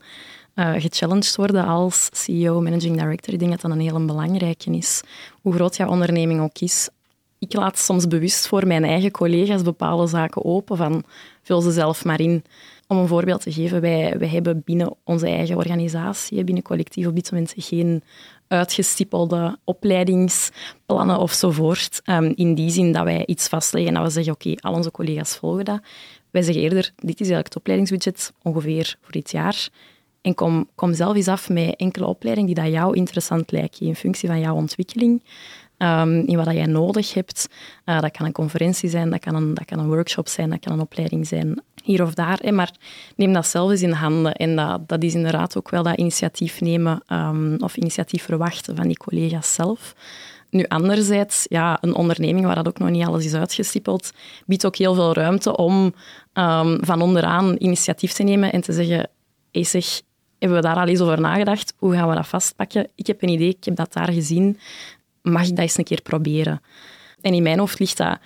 uh, 0.62 0.82
gechallenged 0.82 1.36
worden 1.36 1.66
als 1.66 2.10
CEO, 2.12 2.62
managing 2.62 3.00
director. 3.00 3.34
Ik 3.34 3.40
denk 3.40 3.52
dat 3.52 3.62
dat 3.62 3.72
een 3.72 3.80
heel 3.80 4.06
belangrijke 4.06 4.72
is. 4.72 5.02
Hoe 5.42 5.54
groot 5.54 5.76
jouw 5.76 5.90
onderneming 5.90 6.42
ook 6.42 6.60
is. 6.60 6.90
Ik 7.40 7.54
laat 7.54 7.80
soms 7.80 8.08
bewust 8.08 8.48
voor 8.48 8.68
mijn 8.68 8.84
eigen 8.84 9.12
collega's 9.12 9.62
bepaalde 9.62 10.08
zaken 10.08 10.46
open 10.46 10.78
van 10.78 11.04
vul 11.44 11.62
ze 11.62 11.72
zelf 11.72 12.06
maar 12.06 12.20
in. 12.20 12.44
Om 12.88 12.98
een 12.98 13.08
voorbeeld 13.08 13.42
te 13.42 13.52
geven, 13.52 13.82
wij, 13.82 14.18
wij 14.18 14.28
hebben 14.28 14.62
binnen 14.66 14.96
onze 15.04 15.28
eigen 15.28 15.58
organisatie, 15.58 16.44
binnen 16.44 16.64
collectief 16.64 17.08
op 17.08 17.16
dit 17.16 17.32
moment 17.32 17.54
geen 17.58 18.04
uitgestippelde 18.48 19.58
opleidingsplannen 19.64 21.18
ofzovoort. 21.18 22.02
Um, 22.06 22.34
in 22.36 22.56
die 22.56 22.70
zin 22.70 22.92
dat 22.92 23.04
wij 23.04 23.26
iets 23.26 23.48
vastleggen 23.48 23.96
en 23.96 24.02
dat 24.02 24.14
we 24.14 24.24
zeggen, 24.24 24.34
oké, 24.34 24.68
al 24.68 24.74
onze 24.74 24.92
collega's 24.92 25.36
volgen 25.36 25.66
dat. 25.66 25.82
Wij 26.32 26.42
zeggen 26.42 26.64
eerder, 26.64 26.92
dit 26.96 27.20
is 27.20 27.30
eigenlijk 27.30 27.48
het 27.48 27.56
opleidingsbudget 27.56 28.34
ongeveer 28.42 28.96
voor 29.02 29.12
dit 29.12 29.32
jaar. 29.32 29.70
En 30.22 30.36
kom, 30.36 30.70
kom 30.76 30.94
zelf 30.94 31.16
eens 31.16 31.28
af 31.28 31.50
met 31.50 31.76
enkele 31.76 32.06
opleidingen 32.06 32.54
die 32.54 32.64
dat 32.64 32.74
jou 32.74 32.96
interessant 32.96 33.52
lijken 33.52 33.86
in 33.86 33.96
functie 33.96 34.30
van 34.30 34.40
jouw 34.40 34.56
ontwikkeling. 34.56 35.24
Um, 35.78 36.20
in 36.28 36.36
wat 36.36 36.46
dat 36.46 36.54
jij 36.54 36.66
nodig 36.66 37.14
hebt. 37.14 37.48
Uh, 37.86 38.02
dat 38.02 38.12
kan 38.12 38.26
een 38.26 38.32
conferentie 38.32 38.90
zijn, 38.90 39.10
dat 39.10 39.20
kan 39.20 39.36
een, 39.36 39.54
dat 39.54 39.66
kan 39.66 39.80
een 39.80 39.88
workshop 39.88 40.28
zijn, 40.28 40.50
dat 40.50 40.60
kan 40.60 40.74
een 40.74 40.80
opleiding 40.80 41.28
zijn, 41.28 41.62
hier 41.84 42.04
of 42.04 42.14
daar. 42.14 42.54
Maar 42.54 42.72
neem 43.16 43.34
dat 43.34 43.48
zelf 43.48 43.72
eens 43.72 43.82
in 43.82 43.92
handen. 43.92 44.34
En 44.34 44.56
dat, 44.56 44.88
dat 44.88 45.04
is 45.04 45.14
inderdaad 45.14 45.58
ook 45.58 45.70
wel 45.70 45.84
dat 45.84 45.98
initiatief 45.98 46.62
nemen 46.62 47.04
um, 47.08 47.56
of 47.60 47.78
initiatief 47.78 48.24
verwachten 48.24 48.76
van 48.76 48.88
die 48.88 48.98
collega's 48.98 49.54
zelf. 49.54 49.96
Nu, 50.50 50.66
anderzijds, 50.68 51.46
ja, 51.50 51.78
een 51.82 51.96
onderneming 51.96 52.46
waar 52.46 52.56
dat 52.56 52.68
ook 52.68 52.80
nog 52.80 52.90
niet 52.90 53.06
alles 53.06 53.26
is 53.26 53.34
uitgestippeld, 53.34 54.12
biedt 54.46 54.66
ook 54.66 54.76
heel 54.76 54.94
veel 54.94 55.14
ruimte 55.14 55.58
om 55.58 55.94
um, 56.34 56.86
van 56.86 57.02
onderaan 57.02 57.56
initiatief 57.58 58.12
te 58.14 58.24
nemen 58.24 58.52
en 58.52 58.62
te 58.62 58.74
zeggen, 58.74 59.10
hey 59.52 59.64
zeg, 59.64 60.02
hebben 60.42 60.62
we 60.62 60.68
daar 60.68 60.76
al 60.76 60.88
eens 60.88 61.00
over 61.00 61.22
nagedacht? 61.22 61.74
Hoe 61.78 61.94
gaan 61.94 62.10
we 62.10 62.16
dat 62.16 62.28
vastpakken? 62.28 62.88
Ik 62.96 63.08
heb 63.08 63.22
een 63.22 63.30
idee, 63.30 63.50
ik 63.50 63.64
heb 63.64 63.76
dat 63.76 63.94
daar 63.94 64.12
gezien. 64.12 64.60
Mag 65.22 65.44
ik 65.44 65.50
dat 65.50 65.60
eens 65.60 65.78
een 65.78 65.84
keer 65.84 66.02
proberen? 66.02 66.62
En 67.22 67.34
in 67.34 67.44
mijn 67.44 67.60
hoofd 67.60 67.80
ligt 67.80 67.98
dat 67.98 68.20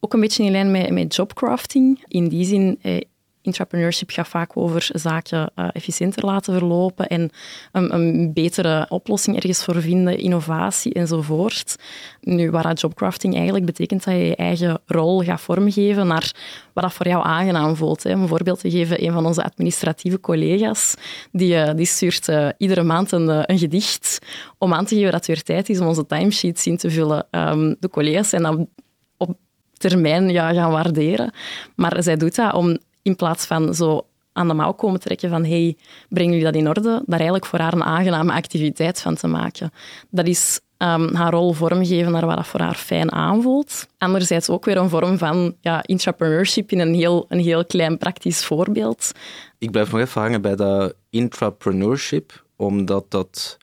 ook 0.00 0.12
een 0.12 0.20
beetje 0.20 0.44
in 0.44 0.50
lijn 0.50 0.70
met, 0.70 0.90
met 0.90 1.14
jobcrafting. 1.14 2.04
In 2.08 2.28
die 2.28 2.44
zin, 2.44 2.78
eh, 2.82 3.00
Entrepreneurship 3.42 4.10
gaat 4.10 4.28
vaak 4.28 4.56
over 4.56 4.90
zaken 4.92 5.50
uh, 5.56 5.68
efficiënter 5.72 6.24
laten 6.24 6.54
verlopen 6.54 7.06
en 7.06 7.30
een, 7.72 8.32
betere 8.32 8.86
oplossing 8.88 9.36
ergens 9.36 9.64
voor 9.64 9.80
vinden, 9.80 10.18
innovatie 10.18 10.92
enzovoort. 10.92 11.76
Nu, 12.20 12.50
waar 12.50 12.62
dat 12.62 12.80
jobcrafting 12.80 13.34
eigenlijk 13.34 13.64
betekent 13.64 14.04
dat 14.04 14.14
je 14.14 14.20
je 14.20 14.36
eigen 14.36 14.80
rol 14.86 15.22
gaat 15.22 15.40
vormgeven 15.40 16.06
naar 16.06 16.34
wat 16.72 16.84
dat 16.84 16.92
voor 16.92 17.08
jou 17.08 17.24
aangenaam 17.24 17.76
voelt. 17.76 18.02
Hè. 18.02 18.10
Een 18.10 18.28
voorbeeld 18.28 18.60
te 18.60 18.70
geven, 18.70 19.04
een 19.04 19.12
van 19.12 19.26
onze 19.26 19.44
administratieve 19.44 20.20
collega's, 20.20 20.94
die, 21.32 21.54
uh, 21.54 21.70
die 21.74 21.86
stuurt 21.86 22.28
uh, 22.28 22.48
iedere 22.58 22.82
maand 22.82 23.12
een, 23.12 23.58
gedicht 23.58 24.18
om 24.58 24.74
aan 24.74 24.84
te 24.84 24.94
geven 24.94 25.10
dat 25.10 25.26
het 25.26 25.26
weer 25.26 25.42
tijd 25.42 25.68
is 25.68 25.80
om 25.80 25.86
onze 25.86 26.06
timesheets 26.06 26.66
in 26.66 26.76
te 26.76 26.90
vullen. 26.90 27.26
Um, 27.30 27.76
de 27.80 27.88
collega's 27.88 28.28
zijn 28.28 28.42
dan 28.42 28.68
op 29.16 29.36
termijn 29.80 30.28
ja, 30.28 30.52
gaan 30.52 30.70
waarderen. 30.70 31.32
Maar 31.76 32.02
zij 32.02 32.16
doet 32.16 32.34
dat 32.34 32.54
om 32.54 32.78
in 33.02 33.16
plaats 33.16 33.46
van 33.46 33.74
zo 33.74 34.06
aan 34.32 34.48
de 34.48 34.54
mouw 34.54 34.72
komen 34.72 35.00
trekken 35.00 35.30
van 35.30 35.44
hey, 35.44 35.76
breng 36.08 36.28
jullie 36.28 36.44
dat 36.44 36.54
in 36.54 36.68
orde? 36.68 37.02
Daar 37.06 37.18
eigenlijk 37.18 37.46
voor 37.46 37.58
haar 37.58 37.72
een 37.72 37.82
aangename 37.82 38.32
activiteit 38.32 39.00
van 39.00 39.14
te 39.14 39.26
maken. 39.26 39.70
Dat 40.10 40.26
is 40.26 40.60
um, 40.78 41.14
haar 41.14 41.32
rol 41.32 41.52
vormgeven 41.52 42.12
naar 42.12 42.26
wat 42.26 42.36
dat 42.36 42.46
voor 42.46 42.60
haar 42.60 42.74
fijn 42.74 43.12
aanvoelt. 43.12 43.86
Anderzijds 43.98 44.48
ook 44.48 44.64
weer 44.64 44.76
een 44.76 44.88
vorm 44.88 45.18
van 45.18 45.56
ja, 45.60 45.82
intrapreneurship 45.86 46.72
in 46.72 46.78
een 46.78 46.94
heel, 46.94 47.24
een 47.28 47.40
heel 47.40 47.64
klein 47.64 47.98
praktisch 47.98 48.44
voorbeeld. 48.44 49.12
Ik 49.58 49.70
blijf 49.70 49.92
nog 49.92 50.00
even 50.00 50.20
hangen 50.20 50.42
bij 50.42 50.56
dat 50.56 50.94
intrapreneurship, 51.10 52.44
omdat 52.56 53.10
dat, 53.10 53.58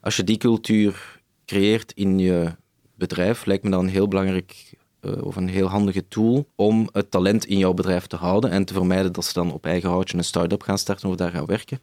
als 0.00 0.16
je 0.16 0.24
die 0.24 0.36
cultuur 0.36 1.20
creëert 1.46 1.92
in 1.92 2.18
je 2.18 2.54
bedrijf, 2.94 3.44
lijkt 3.44 3.64
me 3.64 3.70
dat 3.70 3.80
een 3.80 3.88
heel 3.88 4.08
belangrijk 4.08 4.74
uh, 5.02 5.24
of 5.24 5.36
een 5.36 5.48
heel 5.48 5.66
handige 5.66 6.08
tool 6.08 6.46
om 6.56 6.88
het 6.92 7.10
talent 7.10 7.44
in 7.44 7.58
jouw 7.58 7.72
bedrijf 7.72 8.06
te 8.06 8.16
houden 8.16 8.50
en 8.50 8.64
te 8.64 8.72
vermijden 8.72 9.12
dat 9.12 9.24
ze 9.24 9.32
dan 9.32 9.52
op 9.52 9.66
eigen 9.66 9.88
houtje 9.88 10.16
een 10.16 10.24
start-up 10.24 10.62
gaan 10.62 10.78
starten 10.78 11.08
of 11.08 11.16
daar 11.16 11.30
gaan 11.30 11.46
werken. 11.46 11.80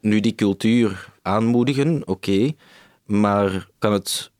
Nu, 0.00 0.20
die 0.20 0.34
cultuur 0.34 1.12
aanmoedigen, 1.22 2.08
oké, 2.08 2.52
maar 3.04 3.68
kan 3.78 3.92
het 3.92 4.30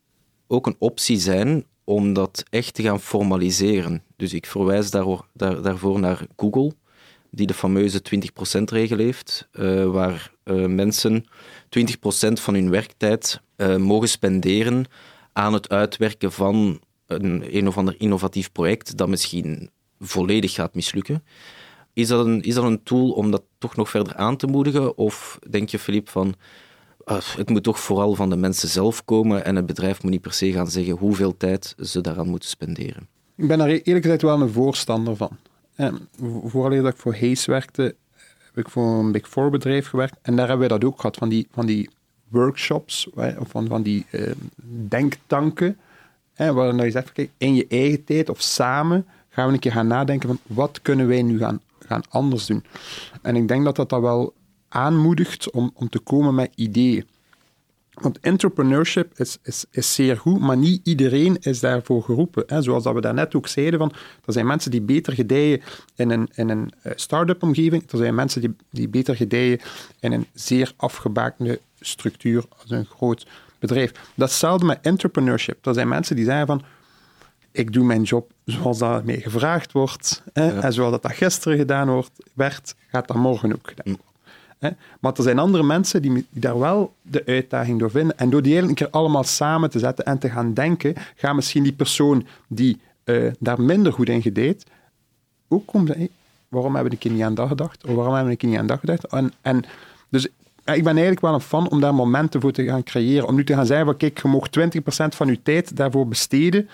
ook 0.47 0.67
een 0.67 0.75
optie 0.79 1.19
zijn 1.19 1.65
om 1.83 2.13
dat 2.13 2.43
echt 2.49 2.73
te 2.73 2.81
gaan 2.81 2.99
formaliseren? 2.99 4.03
Dus 4.15 4.33
ik 4.33 4.45
verwijs 4.45 4.91
daar, 4.91 5.05
daar, 5.33 5.61
daarvoor 5.61 5.99
naar 5.99 6.27
Google, 6.35 6.73
die 7.31 7.47
de 7.47 7.53
fameuze 7.53 8.01
20%-regel 8.01 8.97
heeft, 8.97 9.47
uh, 9.53 9.85
waar 9.85 10.31
uh, 10.43 10.65
mensen 10.65 11.25
20% 11.25 11.27
van 12.33 12.53
hun 12.53 12.69
werktijd 12.69 13.41
mogen 13.77 14.09
spenderen 14.09 14.85
aan 15.33 15.53
het 15.53 15.69
uitwerken 15.69 16.31
van 16.31 16.79
een, 17.07 17.55
een 17.57 17.67
of 17.67 17.77
ander 17.77 17.95
innovatief 17.97 18.51
project 18.51 18.97
dat 18.97 19.09
misschien 19.09 19.69
volledig 19.99 20.53
gaat 20.53 20.75
mislukken. 20.75 21.23
Is 21.93 22.07
dat, 22.07 22.25
een, 22.25 22.41
is 22.41 22.53
dat 22.53 22.63
een 22.63 22.83
tool 22.83 23.11
om 23.11 23.31
dat 23.31 23.43
toch 23.57 23.75
nog 23.75 23.89
verder 23.89 24.15
aan 24.15 24.37
te 24.37 24.47
moedigen? 24.47 24.97
Of 24.97 25.39
denk 25.49 25.69
je, 25.69 25.79
Filip, 25.79 26.09
van 26.09 26.35
uh, 27.05 27.17
het 27.35 27.49
moet 27.49 27.63
toch 27.63 27.79
vooral 27.79 28.15
van 28.15 28.29
de 28.29 28.35
mensen 28.35 28.69
zelf 28.69 29.05
komen 29.05 29.45
en 29.45 29.55
het 29.55 29.65
bedrijf 29.65 30.03
moet 30.03 30.11
niet 30.11 30.21
per 30.21 30.33
se 30.33 30.51
gaan 30.51 30.67
zeggen 30.67 30.97
hoeveel 30.97 31.37
tijd 31.37 31.75
ze 31.79 32.01
daaraan 32.01 32.29
moeten 32.29 32.49
spenderen? 32.49 33.07
Ik 33.35 33.47
ben 33.47 33.57
daar 33.57 33.67
eerlijk 33.67 34.03
gezegd 34.03 34.21
wel 34.21 34.41
een 34.41 34.49
voorstander 34.49 35.15
van. 35.15 35.37
En 35.75 36.07
vooral 36.45 36.81
dat 36.81 36.93
ik 36.93 36.99
voor 36.99 37.13
Hayes 37.15 37.45
werkte, 37.45 37.95
heb 38.45 38.65
ik 38.65 38.69
voor 38.69 38.99
een 38.99 39.11
Big 39.11 39.29
Four 39.29 39.49
bedrijf 39.49 39.87
gewerkt. 39.87 40.17
En 40.21 40.35
daar 40.35 40.47
hebben 40.47 40.67
we 40.67 40.73
dat 40.73 40.83
ook 40.83 40.95
gehad, 40.95 41.17
van 41.17 41.29
die, 41.29 41.47
van 41.51 41.65
die 41.65 41.89
workshops, 42.27 43.09
of 43.13 43.49
van, 43.49 43.67
van 43.67 43.83
die 43.83 44.05
uh, 44.11 44.31
denktanken, 44.87 45.77
hè, 46.37 46.53
waar 46.53 46.85
je 46.85 46.91
zegt, 46.91 47.11
in 47.37 47.55
je 47.55 47.65
eigen 47.69 48.03
tijd 48.03 48.29
of 48.29 48.41
samen 48.41 49.05
gaan 49.29 49.47
we 49.47 49.53
een 49.53 49.59
keer 49.59 49.71
gaan 49.71 49.87
nadenken 49.87 50.27
van 50.27 50.39
wat 50.47 50.81
kunnen 50.81 51.07
wij 51.07 51.21
nu 51.21 51.37
gaan, 51.37 51.61
gaan 51.79 52.03
anders 52.09 52.45
doen. 52.45 52.63
En 53.21 53.35
ik 53.35 53.47
denk 53.47 53.63
dat 53.63 53.75
dat, 53.75 53.89
dat 53.89 54.01
wel 54.01 54.33
aanmoedigt 54.69 55.51
om, 55.51 55.71
om 55.73 55.89
te 55.89 55.99
komen 55.99 56.35
met 56.35 56.51
ideeën. 56.55 57.05
Want 57.93 58.19
entrepreneurship 58.19 59.19
is, 59.19 59.37
is, 59.43 59.65
is 59.71 59.93
zeer 59.93 60.17
goed, 60.17 60.39
maar 60.39 60.57
niet 60.57 60.81
iedereen 60.83 61.37
is 61.39 61.59
daarvoor 61.59 62.03
geroepen. 62.03 62.43
Hè. 62.47 62.61
Zoals 62.61 62.83
dat 62.83 62.93
we 62.93 63.01
daarnet 63.01 63.35
ook 63.35 63.47
zeiden, 63.47 63.79
van, 63.79 63.91
er 64.25 64.33
zijn 64.33 64.45
mensen 64.45 64.71
die 64.71 64.81
beter 64.81 65.13
gedijen 65.13 65.61
in 65.95 66.09
een, 66.09 66.29
in 66.35 66.49
een 66.49 66.71
eh, 66.81 66.91
start-up 66.95 67.43
omgeving, 67.43 67.91
er 67.91 67.97
zijn 67.97 68.15
mensen 68.15 68.41
die, 68.41 68.55
die 68.69 68.89
beter 68.89 69.15
gedijen 69.15 69.59
in 69.99 70.11
een 70.11 70.25
zeer 70.33 70.73
afgebakende 70.75 71.59
structuur 71.79 72.45
als 72.61 72.69
een 72.69 72.85
groot 72.85 73.27
bedrijf. 73.59 73.91
Datzelfde 74.15 74.65
met 74.65 74.79
entrepreneurship. 74.81 75.65
Er 75.65 75.73
zijn 75.73 75.87
mensen 75.87 76.15
die 76.15 76.25
zeggen 76.25 76.47
van, 76.47 76.61
ik 77.51 77.73
doe 77.73 77.85
mijn 77.85 78.03
job 78.03 78.31
zoals 78.45 78.77
dat 78.77 79.03
mee 79.03 79.21
gevraagd 79.21 79.71
wordt, 79.71 80.23
hè, 80.33 80.59
en 80.59 80.73
zoals 80.73 80.91
dat, 80.91 81.01
dat 81.01 81.11
gisteren 81.11 81.57
gedaan 81.57 81.89
wordt, 81.89 82.11
werd, 82.33 82.75
gaat 82.87 83.07
dat 83.07 83.17
morgen 83.17 83.53
ook 83.53 83.67
gedaan 83.67 83.85
worden. 83.85 84.05
Hè. 84.59 84.69
Maar 84.99 85.13
er 85.13 85.23
zijn 85.23 85.39
andere 85.39 85.63
mensen 85.63 86.01
die, 86.01 86.13
die, 86.13 86.25
daar 86.29 86.59
wel 86.59 86.93
de 87.01 87.23
uitdaging 87.25 87.79
door 87.79 87.91
vinden. 87.91 88.17
En 88.17 88.29
door 88.29 88.41
die 88.41 88.57
een 88.57 88.73
keer 88.73 88.89
allemaal 88.89 89.23
samen 89.23 89.69
te 89.69 89.79
zetten 89.79 90.05
en 90.05 90.19
te 90.19 90.29
gaan 90.29 90.53
denken, 90.53 90.93
gaat 91.15 91.35
misschien 91.35 91.63
die 91.63 91.73
persoon 91.73 92.27
die 92.47 92.79
uh, 93.05 93.31
daar 93.39 93.61
minder 93.61 93.93
goed 93.93 94.09
in 94.09 94.21
gedeed, 94.21 94.65
ook 95.47 95.67
komen 95.67 95.97
hey, 95.97 96.09
waarom 96.47 96.73
hebben 96.73 96.91
we 96.91 96.97
een 96.97 97.03
keer 97.03 97.17
niet 97.17 97.27
aan 97.27 97.35
dat 97.35 97.47
gedacht? 97.47 97.85
Of 97.85 97.93
waarom 97.95 98.13
hebben 98.13 98.25
we 98.25 98.31
een 98.31 98.37
keer 98.37 98.49
niet 98.49 98.59
aan 98.59 98.67
dat 98.67 98.79
gedacht? 98.79 99.05
En, 99.05 99.33
en 99.41 99.63
dus 100.09 100.27
ik 100.75 100.83
ben 100.83 100.93
eigenlijk 100.93 101.21
wel 101.21 101.33
een 101.33 101.41
fan 101.41 101.69
om 101.69 101.81
daar 101.81 101.95
momenten 101.95 102.41
voor 102.41 102.51
te 102.51 102.63
gaan 102.63 102.83
creëren. 102.83 103.27
Om 103.27 103.35
nu 103.35 103.43
te 103.43 103.53
gaan 103.53 103.65
zeggen, 103.65 103.97
kijk, 103.97 104.21
je 104.21 104.27
mag 104.27 104.47
20% 104.49 105.15
van 105.15 105.27
je 105.27 105.41
tijd 105.43 105.75
daarvoor 105.75 106.07
besteden. 106.07 106.69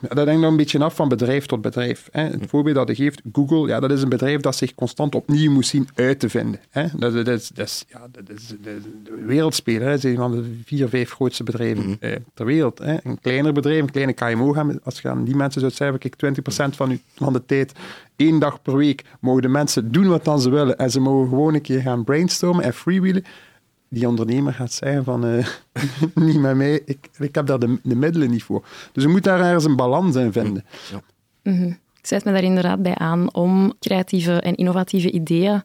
Dat 0.00 0.16
denk 0.16 0.28
ik 0.28 0.38
nog 0.38 0.50
een 0.50 0.56
beetje 0.56 0.84
af 0.84 0.94
van 0.94 1.08
bedrijf 1.08 1.46
tot 1.46 1.60
bedrijf. 1.60 2.08
Hè. 2.12 2.22
Het 2.22 2.46
voorbeeld 2.46 2.76
dat 2.76 2.88
je 2.88 2.94
geeft, 2.94 3.22
Google, 3.32 3.66
ja, 3.66 3.80
dat 3.80 3.90
is 3.90 4.02
een 4.02 4.08
bedrijf 4.08 4.40
dat 4.40 4.56
zich 4.56 4.74
constant 4.74 5.14
opnieuw 5.14 5.52
moet 5.52 5.66
zien 5.66 5.88
uit 5.94 6.20
te 6.20 6.28
vinden. 6.28 6.60
Hè. 6.70 6.86
Dat, 6.96 7.12
dat, 7.12 7.28
is, 7.28 7.48
dat, 7.48 7.66
is, 7.66 7.84
ja, 7.88 8.06
dat 8.12 8.36
is 8.36 8.46
de, 8.62 8.78
wereldspeler. 9.26 9.88
Dat 9.88 9.98
is 9.98 10.04
een 10.04 10.16
van 10.16 10.30
de 10.30 10.60
vier, 10.64 10.88
vijf 10.88 11.10
grootste 11.10 11.44
bedrijven 11.44 11.84
mm 11.86 11.96
-hmm. 12.00 12.24
ter 12.34 12.46
wereld. 12.46 12.78
Hè. 12.78 12.96
Een 13.02 13.20
kleiner 13.20 13.52
bedrijf, 13.52 13.80
een 13.80 13.90
kleine 13.90 14.12
KMO, 14.12 14.52
gaan, 14.52 14.82
als 14.82 15.00
je 15.00 15.08
aan 15.08 15.24
die 15.24 15.36
mensen 15.36 15.60
zou 15.60 15.72
zeggen, 15.72 15.98
kijk, 15.98 16.38
20% 16.72 16.76
van, 16.76 16.90
u, 16.90 17.00
van 17.14 17.32
de 17.32 17.44
tijd 17.46 17.72
één 18.16 18.38
dag 18.38 18.62
per 18.62 18.76
week 18.76 19.04
mogen 19.20 19.42
de 19.42 19.48
mensen 19.48 19.92
doen 19.92 20.06
wat 20.06 20.24
dan 20.24 20.40
ze 20.40 20.50
willen 20.50 20.76
en 20.76 20.90
ze 20.90 21.00
mogen 21.00 21.28
gewoon 21.28 21.54
een 21.54 21.60
keer 21.60 21.80
gaan 21.80 22.04
brainstormen 22.04 22.64
en 22.64 22.74
freewheelen. 22.74 23.24
Die 23.88 24.08
ondernemer 24.08 24.52
gaat 24.52 24.72
zeggen 24.72 25.04
van, 25.04 25.26
uh, 25.26 25.46
niet 26.14 26.38
met 26.38 26.56
mij, 26.56 26.82
ik, 26.84 27.08
ik 27.18 27.34
heb 27.34 27.46
daar 27.46 27.58
de, 27.58 27.78
de, 27.82 27.96
middelen 27.96 28.30
niet 28.30 28.42
voor. 28.42 28.66
Dus 28.92 29.02
je 29.02 29.08
moet 29.08 29.24
daar 29.24 29.40
ergens 29.40 29.64
een 29.64 29.76
balans 29.76 30.16
in 30.16 30.32
vinden. 30.32 30.64
Ja. 30.90 31.02
Mm 31.42 31.58
-hmm. 31.58 31.78
Ik 31.98 32.06
zet 32.06 32.24
me 32.24 32.32
daar 32.32 32.42
inderdaad 32.42 32.82
bij 32.82 32.94
aan 32.94 33.34
om 33.34 33.72
creatieve 33.80 34.40
en 34.40 34.54
innovatieve 34.54 35.10
ideeën 35.10 35.62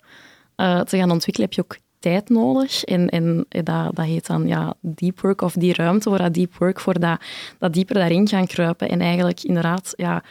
uh, 0.57 0.79
te 0.79 0.97
gaan 0.97 1.11
ontwikkelen, 1.11 1.49
heb 1.49 1.53
je 1.53 1.63
ook 1.63 1.77
tijd 2.01 2.29
nodig. 2.29 2.83
En, 2.83 3.09
en 3.09 3.45
dat, 3.49 3.95
dat 3.95 4.05
heet 4.05 4.27
dan 4.27 4.47
ja, 4.47 4.73
deep 4.81 5.21
work 5.21 5.41
of 5.41 5.53
die 5.53 5.73
ruimte 5.73 6.09
voor 6.09 6.17
dat 6.17 6.33
deep 6.33 6.57
work, 6.57 6.79
voor 6.79 6.99
dat, 6.99 7.21
dat 7.59 7.73
dieper 7.73 7.95
daarin 7.95 8.27
gaan 8.27 8.47
kruipen. 8.47 8.89
En 8.89 9.01
eigenlijk 9.01 9.43
inderdaad 9.43 9.93
ja, 9.95 10.23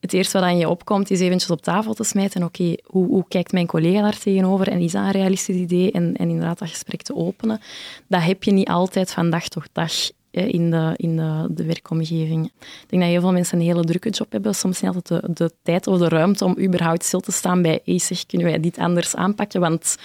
het 0.00 0.12
eerste 0.12 0.38
wat 0.38 0.46
aan 0.46 0.58
je 0.58 0.68
opkomt, 0.68 1.10
is 1.10 1.20
eventjes 1.20 1.50
op 1.50 1.62
tafel 1.62 1.94
te 1.94 2.04
smijten. 2.04 2.42
Oké, 2.42 2.74
hoe, 2.84 3.06
hoe, 3.06 3.24
kijkt 3.28 3.52
mijn 3.52 3.66
collega 3.66 4.02
daar 4.02 4.18
tegenover? 4.18 4.68
En 4.68 4.80
is 4.80 4.92
dat 4.92 5.04
een 5.04 5.10
realistisch 5.10 5.56
idee? 5.56 5.92
En, 5.92 6.16
en 6.16 6.28
inderdaad 6.28 6.58
dat 6.58 6.68
gesprek 6.68 7.02
te 7.02 7.14
openen. 7.14 7.60
Dat 8.06 8.22
heb 8.22 8.42
je 8.42 8.50
niet 8.50 8.68
altijd 8.68 9.10
van 9.10 9.30
dag 9.30 9.48
tot 9.48 9.68
dag 9.72 9.92
in, 10.30 10.70
de, 10.70 10.92
in 10.96 11.16
de, 11.16 11.46
de, 11.50 11.64
werkomgeving. 11.64 12.44
Ik 12.46 12.86
denk 12.86 13.02
dat 13.02 13.10
heel 13.10 13.20
veel 13.20 13.32
mensen 13.32 13.58
een 13.58 13.64
hele 13.64 13.84
drukke 13.84 14.10
job 14.10 14.32
hebben. 14.32 14.54
Soms 14.54 14.80
niet 14.80 14.94
altijd 14.94 15.22
de, 15.22 15.32
de 15.32 15.52
tijd 15.62 15.86
of 15.86 15.98
de 15.98 16.08
ruimte 16.08 16.44
om 16.44 16.58
überhaupt 16.58 17.04
stil 17.04 17.20
te 17.20 17.32
staan 17.32 17.62
bij 17.62 17.80
hey, 17.84 18.00
kunnen 18.26 18.46
wij 18.46 18.60
dit 18.60 18.78
anders 18.78 19.16
aanpakken? 19.16 19.60
Want 19.60 19.96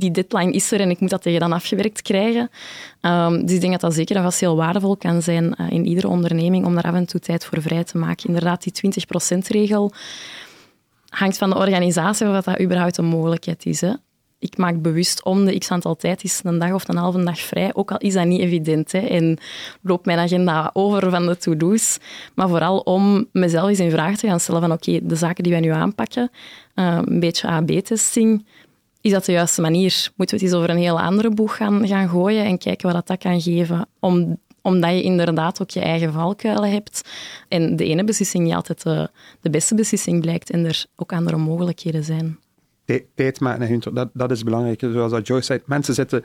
die 0.00 0.10
deadline 0.10 0.52
is 0.52 0.72
er 0.72 0.80
en 0.80 0.90
ik 0.90 1.00
moet 1.00 1.10
dat 1.10 1.22
tegen 1.22 1.40
dan 1.40 1.52
afgewerkt 1.52 2.02
krijgen. 2.02 2.50
Um, 3.02 3.46
dus 3.46 3.54
ik 3.54 3.60
denk 3.60 3.72
dat 3.72 3.80
dat 3.80 3.94
zeker 3.94 4.22
vast 4.22 4.40
heel 4.40 4.56
waardevol 4.56 4.96
kan 4.96 5.22
zijn 5.22 5.54
uh, 5.60 5.70
in 5.70 5.86
iedere 5.86 6.08
onderneming 6.08 6.66
om 6.66 6.74
daar 6.74 6.84
af 6.84 6.94
en 6.94 7.06
toe 7.06 7.20
tijd 7.20 7.44
voor 7.44 7.62
vrij 7.62 7.84
te 7.84 7.98
maken. 7.98 8.26
Inderdaad, 8.26 8.62
die 8.62 8.92
20%-regel 9.06 9.92
hangt 11.08 11.38
van 11.38 11.50
de 11.50 11.56
organisatie 11.56 12.28
of 12.28 12.44
dat, 12.44 12.60
überhaupt 12.60 12.96
een 12.96 13.04
mogelijkheid 13.04 13.66
is. 13.66 13.80
Hè. 13.80 13.92
Ik 14.38 14.56
maak 14.56 14.82
bewust 14.82 15.24
om 15.24 15.44
de 15.44 15.58
x 15.58 15.70
aantal 15.70 15.96
tijd 15.96 16.24
is 16.24 16.40
een 16.44 16.58
dag 16.58 16.72
of 16.72 16.88
een 16.88 16.96
halve 16.96 17.24
dag 17.24 17.38
vrij, 17.38 17.70
ook 17.74 17.90
al 17.90 17.98
is 17.98 18.12
dat 18.12 18.26
niet 18.26 18.40
evident. 18.40 18.92
Hè. 18.92 18.98
En 18.98 19.38
loopt 19.82 20.06
mijn 20.06 20.18
agenda 20.18 20.70
over 20.72 21.10
van 21.10 21.26
de 21.26 21.36
to-do's. 21.36 21.98
Maar 22.34 22.48
vooral 22.48 22.78
om 22.78 23.26
mezelf 23.32 23.68
eens 23.68 23.80
in 23.80 23.90
vraag 23.90 24.16
te 24.16 24.26
gaan 24.26 24.40
stellen 24.40 24.60
van 24.60 24.72
oké, 24.72 24.98
de 25.02 25.16
zaken 25.16 25.42
die 25.42 25.52
wij 25.52 25.60
nu 25.60 25.70
aanpakken, 25.70 26.30
uh, 26.74 26.98
een 27.04 27.20
beetje 27.20 27.48
A-B-testing, 27.48 28.46
is 29.00 29.10
dat 29.10 29.24
de 29.24 29.32
juiste 29.32 29.60
manier? 29.60 30.10
Moeten 30.16 30.38
we 30.38 30.44
het 30.44 30.52
eens 30.52 30.62
over 30.62 30.70
een 30.70 30.82
heel 30.82 31.00
andere 31.00 31.30
boeg 31.30 31.56
gaan, 31.56 31.86
gaan 31.86 32.08
gooien 32.08 32.44
en 32.44 32.58
kijken 32.58 32.86
wat 32.86 32.94
dat, 32.94 33.06
dat 33.06 33.18
kan 33.18 33.40
geven? 33.40 33.88
Om, 33.98 34.38
omdat 34.62 34.90
je 34.90 35.02
inderdaad 35.02 35.62
ook 35.62 35.70
je 35.70 35.80
eigen 35.80 36.12
valkuilen 36.12 36.70
hebt. 36.70 37.08
En 37.48 37.76
de 37.76 37.84
ene 37.84 38.04
beslissing 38.04 38.44
niet 38.44 38.54
altijd 38.54 38.82
de, 38.82 39.10
de 39.40 39.50
beste 39.50 39.74
beslissing 39.74 40.20
blijkt 40.20 40.50
en 40.50 40.64
er 40.64 40.86
ook 40.96 41.12
andere 41.12 41.36
mogelijkheden 41.36 42.04
zijn. 42.04 42.38
Tijd 43.14 43.40
maken, 43.40 43.94
dat, 43.94 44.10
dat 44.12 44.30
is 44.30 44.42
belangrijk. 44.42 44.80
Zoals 44.80 45.12
dat 45.12 45.26
Joyce 45.26 45.44
zei, 45.44 45.60
mensen 45.66 45.94
zitten 45.94 46.24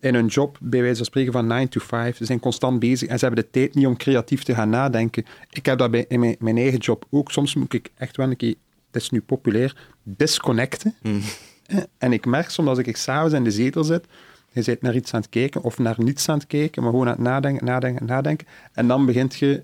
in 0.00 0.14
hun 0.14 0.26
job, 0.26 0.58
bij 0.60 0.80
wijze 0.80 0.96
van 0.96 1.04
spreken, 1.04 1.32
van 1.32 1.46
9 1.46 1.68
to 1.68 1.80
5. 1.80 2.16
Ze 2.16 2.24
zijn 2.24 2.40
constant 2.40 2.78
bezig 2.78 3.08
en 3.08 3.18
ze 3.18 3.24
hebben 3.24 3.44
de 3.44 3.50
tijd 3.50 3.74
niet 3.74 3.86
om 3.86 3.96
creatief 3.96 4.42
te 4.42 4.54
gaan 4.54 4.70
nadenken. 4.70 5.24
Ik 5.50 5.66
heb 5.66 5.78
dat 5.78 5.90
bij, 5.90 6.04
in 6.08 6.20
mijn, 6.20 6.36
mijn 6.38 6.56
eigen 6.56 6.78
job 6.78 7.06
ook. 7.10 7.30
Soms 7.30 7.54
moet 7.54 7.72
ik 7.72 7.90
echt 7.94 8.16
wel 8.16 8.30
een 8.30 8.36
keer, 8.36 8.54
het 8.90 9.02
is 9.02 9.10
nu 9.10 9.20
populair, 9.20 9.76
disconnecten. 10.02 10.94
Mm. 11.02 11.20
En 11.98 12.12
ik 12.12 12.26
merk 12.26 12.50
soms 12.50 12.68
als 12.68 12.78
ik 12.78 12.96
s'avonds 12.96 13.34
in 13.34 13.44
de 13.44 13.50
zetel 13.50 13.84
zit, 13.84 14.06
je 14.52 14.62
zit 14.62 14.82
naar 14.82 14.94
iets 14.94 15.14
aan 15.14 15.20
het 15.20 15.30
kijken 15.30 15.62
of 15.62 15.78
naar 15.78 15.94
niets 15.98 16.28
aan 16.28 16.38
het 16.38 16.46
kijken, 16.46 16.82
maar 16.82 16.90
gewoon 16.90 17.06
aan 17.06 17.12
het 17.12 17.22
nadenken, 17.22 17.64
nadenken, 17.64 18.06
nadenken. 18.06 18.46
En 18.72 18.88
dan 18.88 19.06
begint 19.06 19.34
je, 19.34 19.62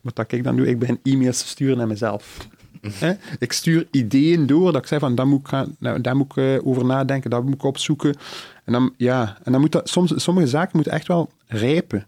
wat 0.00 0.16
dat 0.16 0.32
ik 0.32 0.44
dan 0.44 0.56
doe, 0.56 0.68
ik 0.68 0.78
begin 0.78 1.00
e-mails 1.02 1.38
te 1.38 1.46
sturen 1.46 1.76
naar 1.76 1.86
mezelf. 1.86 2.48
ik 3.38 3.52
stuur 3.52 3.86
ideeën 3.90 4.46
door, 4.46 4.72
dat 4.72 4.82
ik 4.82 4.88
zeg 4.88 5.00
van, 5.00 5.14
daar 5.14 5.26
moet 5.26 5.40
ik, 5.40 5.48
gaan, 5.48 5.76
nou, 5.78 6.00
daar 6.00 6.16
moet 6.16 6.30
ik 6.30 6.36
uh, 6.36 6.66
over 6.66 6.84
nadenken, 6.84 7.30
dat 7.30 7.44
moet 7.44 7.54
ik 7.54 7.62
opzoeken. 7.62 8.16
En 8.64 8.72
dan, 8.72 8.94
ja, 8.96 9.38
en 9.42 9.52
dan 9.52 9.60
moet 9.60 9.72
dat, 9.72 9.88
soms, 9.88 10.12
sommige 10.22 10.46
zaken 10.46 10.70
moeten 10.74 10.92
echt 10.92 11.06
wel 11.06 11.30
rijpen. 11.46 12.06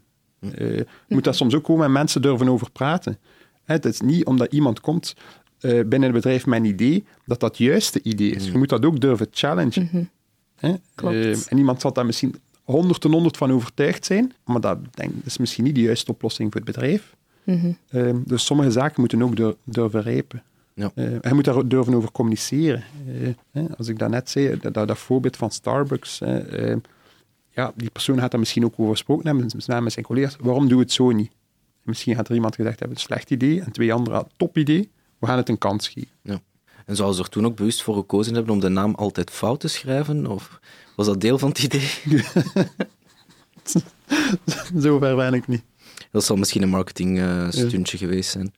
Uh, 0.59 0.81
moet 1.09 1.25
daar 1.25 1.35
soms 1.35 1.55
ook 1.55 1.65
gewoon 1.65 1.81
met 1.81 1.91
mensen 1.91 2.23
durven 2.23 2.49
over 2.49 2.71
praten. 2.71 3.19
Het 3.65 3.85
is 3.85 4.01
niet 4.01 4.25
omdat 4.25 4.53
iemand 4.53 4.81
komt 4.81 5.15
uh, 5.64 5.72
binnen 5.72 6.03
het 6.03 6.12
bedrijf 6.12 6.46
mijn 6.46 6.64
idee, 6.64 7.05
dat 7.27 7.40
dat 7.40 7.59
juiste 7.59 8.03
idee 8.03 8.31
is. 8.31 8.46
Je 8.46 8.59
moet 8.59 8.68
dat 8.68 8.85
ook 8.85 9.00
durven 9.00 9.27
challengen. 9.31 9.83
Mm 9.83 9.88
-hmm. 9.90 10.09
Uh, 11.03 11.50
en 11.50 11.59
iemand 11.59 11.81
zal 11.81 11.92
dat 11.92 12.05
misschien 12.05 12.35
honderd 12.62 13.05
en 13.05 13.11
honderd 13.11 13.37
van 13.37 13.53
overtuigd 13.53 14.05
zijn, 14.05 14.33
maar 14.44 14.61
dat 14.61 14.79
denk, 14.90 15.12
is 15.24 15.38
misschien 15.38 15.64
niet 15.64 15.74
de 15.74 15.81
juiste 15.81 16.11
oplossing 16.11 16.53
voor 16.53 16.61
het 16.61 16.70
bedrijf. 16.70 17.14
Mhm. 17.44 17.72
Ehm, 17.88 18.16
dus 18.24 18.44
sommige 18.44 18.70
zaken 18.70 19.00
moeten 19.00 19.22
ook 19.22 19.37
dur- 19.37 19.57
durven 19.64 20.03
rijpen. 20.03 20.42
Ja. 20.74 20.90
Eh, 20.94 21.20
je 21.20 21.35
moet 21.35 21.44
daar 21.44 21.68
durven 21.68 21.94
over 21.94 22.12
communiceren. 22.12 22.85
Eh, 23.07 23.29
hè, 23.50 23.64
als 23.77 23.88
ik 23.88 23.98
daarnet 23.98 24.31
zei, 24.31 24.59
dat, 24.61 24.74
dat, 24.74 24.88
dat 24.88 24.98
voorbeeld 24.98 25.37
van 25.37 25.50
Starbucks, 25.50 26.18
hè, 26.18 26.38
eh, 26.38 26.77
ja, 27.50 27.72
die 27.77 27.90
persoon 27.90 28.18
gaat 28.18 28.31
daar 28.31 28.40
misschien 28.40 28.64
ook 28.64 28.74
over 28.77 28.92
gesproken 28.92 29.27
hebben 29.27 29.50
samen 29.57 29.83
met 29.83 29.92
zijn 29.92 30.05
collega's. 30.05 30.37
Waarom 30.40 30.68
doe 30.68 30.81
het 30.81 30.92
zo 30.92 31.11
niet? 31.11 31.31
Misschien 31.83 32.14
gaat 32.14 32.29
er 32.29 32.35
iemand 32.35 32.55
gezegd 32.55 32.81
hebben, 32.81 32.98
slecht 32.98 33.31
idee, 33.31 33.61
en 33.61 33.72
twee 33.72 33.92
anderen, 33.92 34.27
top 34.37 34.59
idee, 34.59 34.90
we 35.18 35.27
gaan 35.27 35.37
het 35.37 35.48
een 35.48 35.59
kans 35.59 35.88
geven. 35.88 36.09
En 36.87 36.96
zouden 36.96 37.16
ze 37.16 37.22
er 37.22 37.29
toen 37.29 37.46
ook 37.46 37.57
bewust 37.57 37.83
voor 37.83 37.94
gekozen 37.94 38.35
hebben 38.35 38.53
om 38.55 38.61
de 38.61 38.68
naam 38.68 38.94
altijd 38.94 39.31
fout 39.31 39.61
te 39.61 39.68
schrijven? 39.68 40.27
Of 40.27 40.61
was 40.96 41.07
dat 41.07 41.20
deel 41.20 41.38
van 41.38 41.48
het 41.48 41.62
idee? 41.62 41.90
Zover 44.83 45.16
ben 45.16 45.35
ik 45.35 45.46
niet. 45.46 45.62
Dat 46.11 46.24
zal 46.24 46.37
misschien 46.37 46.62
een 46.62 46.68
marketingstuntje 46.68 47.98
geweest 47.98 48.31
zijn. 48.31 48.55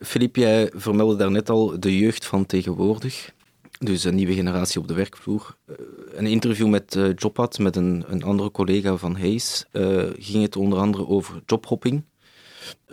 Filip, 0.00 0.36
jij 0.36 0.70
vermeldde 0.74 1.16
daarnet 1.16 1.50
al 1.50 1.80
de 1.80 1.98
jeugd 1.98 2.26
van 2.26 2.46
tegenwoordig. 2.46 3.32
Dus 3.78 4.04
een 4.04 4.14
nieuwe 4.14 4.34
generatie 4.34 4.80
op 4.80 4.88
de 4.88 4.94
werkvloer. 4.94 5.56
Eh, 5.66 5.74
Een 6.12 6.26
interview 6.26 6.68
met 6.68 6.98
Jobpad, 7.16 7.58
met 7.58 7.76
een, 7.76 8.04
een 8.06 8.22
andere 8.22 8.50
collega 8.50 8.96
van 8.96 9.16
Hayes, 9.16 9.64
eh, 9.72 10.02
ging 10.18 10.42
het 10.42 10.56
onder 10.56 10.78
andere 10.78 11.06
over 11.06 11.42
jobhopping. 11.46 12.04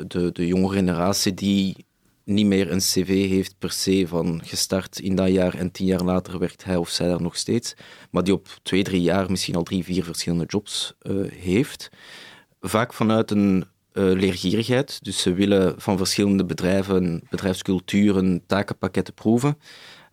De, 0.07 0.31
de 0.31 0.47
jonge 0.47 0.73
generatie 0.73 1.33
die 1.33 1.85
niet 2.25 2.45
meer 2.45 2.71
een 2.71 2.79
cv 2.79 3.29
heeft 3.29 3.55
per 3.59 3.71
se 3.71 4.07
van 4.07 4.41
gestart 4.43 4.99
in 4.99 5.15
dat 5.15 5.31
jaar 5.31 5.53
en 5.53 5.71
tien 5.71 5.85
jaar 5.85 6.03
later 6.03 6.39
werkt 6.39 6.63
hij 6.63 6.75
of 6.75 6.89
zij 6.89 7.07
daar 7.07 7.21
nog 7.21 7.37
steeds, 7.37 7.73
maar 8.11 8.23
die 8.23 8.33
op 8.33 8.47
twee, 8.63 8.83
drie 8.83 9.01
jaar 9.01 9.29
misschien 9.29 9.55
al 9.55 9.63
drie, 9.63 9.83
vier 9.83 10.03
verschillende 10.03 10.45
jobs 10.47 10.93
eh, 11.01 11.15
heeft. 11.31 11.89
Vaak 12.59 12.93
vanuit 12.93 13.31
een 13.31 13.65
eh, 13.91 14.03
leergierigheid. 14.03 14.99
Dus 15.03 15.21
ze 15.21 15.33
willen 15.33 15.81
van 15.81 15.97
verschillende 15.97 16.45
bedrijven, 16.45 17.21
bedrijfsculturen, 17.29 18.43
takenpakketten 18.47 19.13
proeven. 19.13 19.57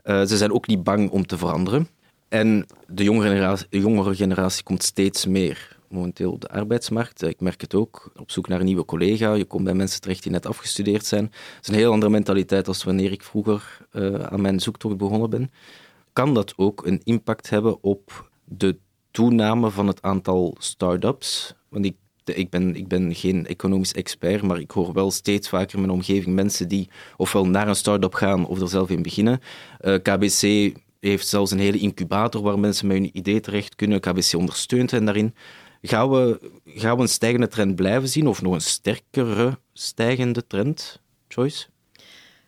Eh, 0.02 0.24
ze 0.24 0.36
zijn 0.36 0.52
ook 0.52 0.66
niet 0.66 0.82
bang 0.82 1.10
om 1.10 1.26
te 1.26 1.38
veranderen. 1.38 1.88
En 2.28 2.66
de 2.86 3.02
jongere 3.04 3.28
generatie, 3.28 3.66
de 3.70 3.78
jongere 3.78 4.14
generatie 4.14 4.62
komt 4.62 4.82
steeds 4.82 5.26
meer 5.26 5.76
momenteel 5.92 6.32
op 6.32 6.40
de 6.40 6.48
arbeidsmarkt. 6.48 7.22
Eh, 7.22 7.28
Ik 7.28 7.40
merk 7.40 7.60
het 7.60 7.74
ook. 7.74 8.12
Op 8.16 8.30
zoek 8.30 8.48
naar 8.48 8.58
een 8.60 8.66
nieuwe 8.66 8.84
collega. 8.84 9.34
Je 9.34 9.44
komt 9.44 9.64
bij 9.64 9.74
mensen 9.74 10.00
terecht 10.00 10.22
die 10.22 10.32
net 10.32 10.46
afgestudeerd 10.46 11.06
zijn. 11.06 11.24
Het 11.24 11.62
is 11.62 11.68
een 11.68 11.74
heel 11.74 11.92
andere 11.92 12.10
mentaliteit 12.12 12.68
als 12.68 12.84
wanneer 12.84 13.12
ik 13.12 13.22
vroeger 13.22 13.86
eh, 13.90 14.14
aan 14.14 14.40
mijn 14.40 14.60
zoektocht 14.60 14.96
begonnen 14.96 15.30
ben. 15.30 15.50
Kan 16.12 16.34
dat 16.34 16.52
ook 16.56 16.86
een 16.86 17.00
impact 17.04 17.50
hebben 17.50 17.82
op 17.82 18.30
de 18.44 18.76
toename 19.10 19.70
van 19.70 19.86
het 19.86 20.02
aantal 20.02 20.54
start-ups? 20.58 21.54
Want 21.68 21.84
ik 21.84 21.96
ik 22.24 22.50
ben, 22.50 22.76
ik 22.76 22.88
ben 22.88 23.14
geen 23.14 23.46
economisch 23.46 23.92
expert, 23.92 24.42
maar 24.42 24.58
ik 24.60 24.70
hoor 24.70 24.92
wel 24.92 25.10
steeds 25.10 25.48
vaker 25.48 25.74
in 25.74 25.80
mijn 25.80 25.92
omgeving 25.92 26.34
mensen 26.34 26.68
die 26.68 26.88
ofwel 27.16 27.46
naar 27.46 27.68
een 27.68 27.76
start-up 27.76 28.14
gaan 28.14 28.46
of 28.46 28.60
er 28.60 28.68
zelf 28.68 28.90
in 28.90 29.02
beginnen. 29.02 29.40
Eh, 29.78 29.94
KBC 29.94 30.72
heeft 31.00 31.26
zelfs 31.26 31.50
een 31.50 31.58
hele 31.58 31.78
incubator 31.78 32.42
waar 32.42 32.58
mensen 32.58 32.86
met 32.86 32.96
hun 32.96 33.10
idee 33.12 33.40
terecht 33.40 33.74
kunnen. 33.74 34.00
KBC 34.00 34.32
ondersteunt 34.36 34.90
hen 34.90 35.04
daarin. 35.04 35.34
Gaan 35.82 36.10
we, 36.10 36.50
gaan 36.64 36.96
we 36.96 37.02
een 37.02 37.08
stijgende 37.08 37.48
trend 37.48 37.74
blijven 37.74 38.08
zien 38.08 38.26
of 38.26 38.42
nog 38.42 38.54
een 38.54 38.60
sterkere 38.60 39.58
stijgende 39.72 40.46
trend? 40.46 41.00
Joyce? 41.28 41.66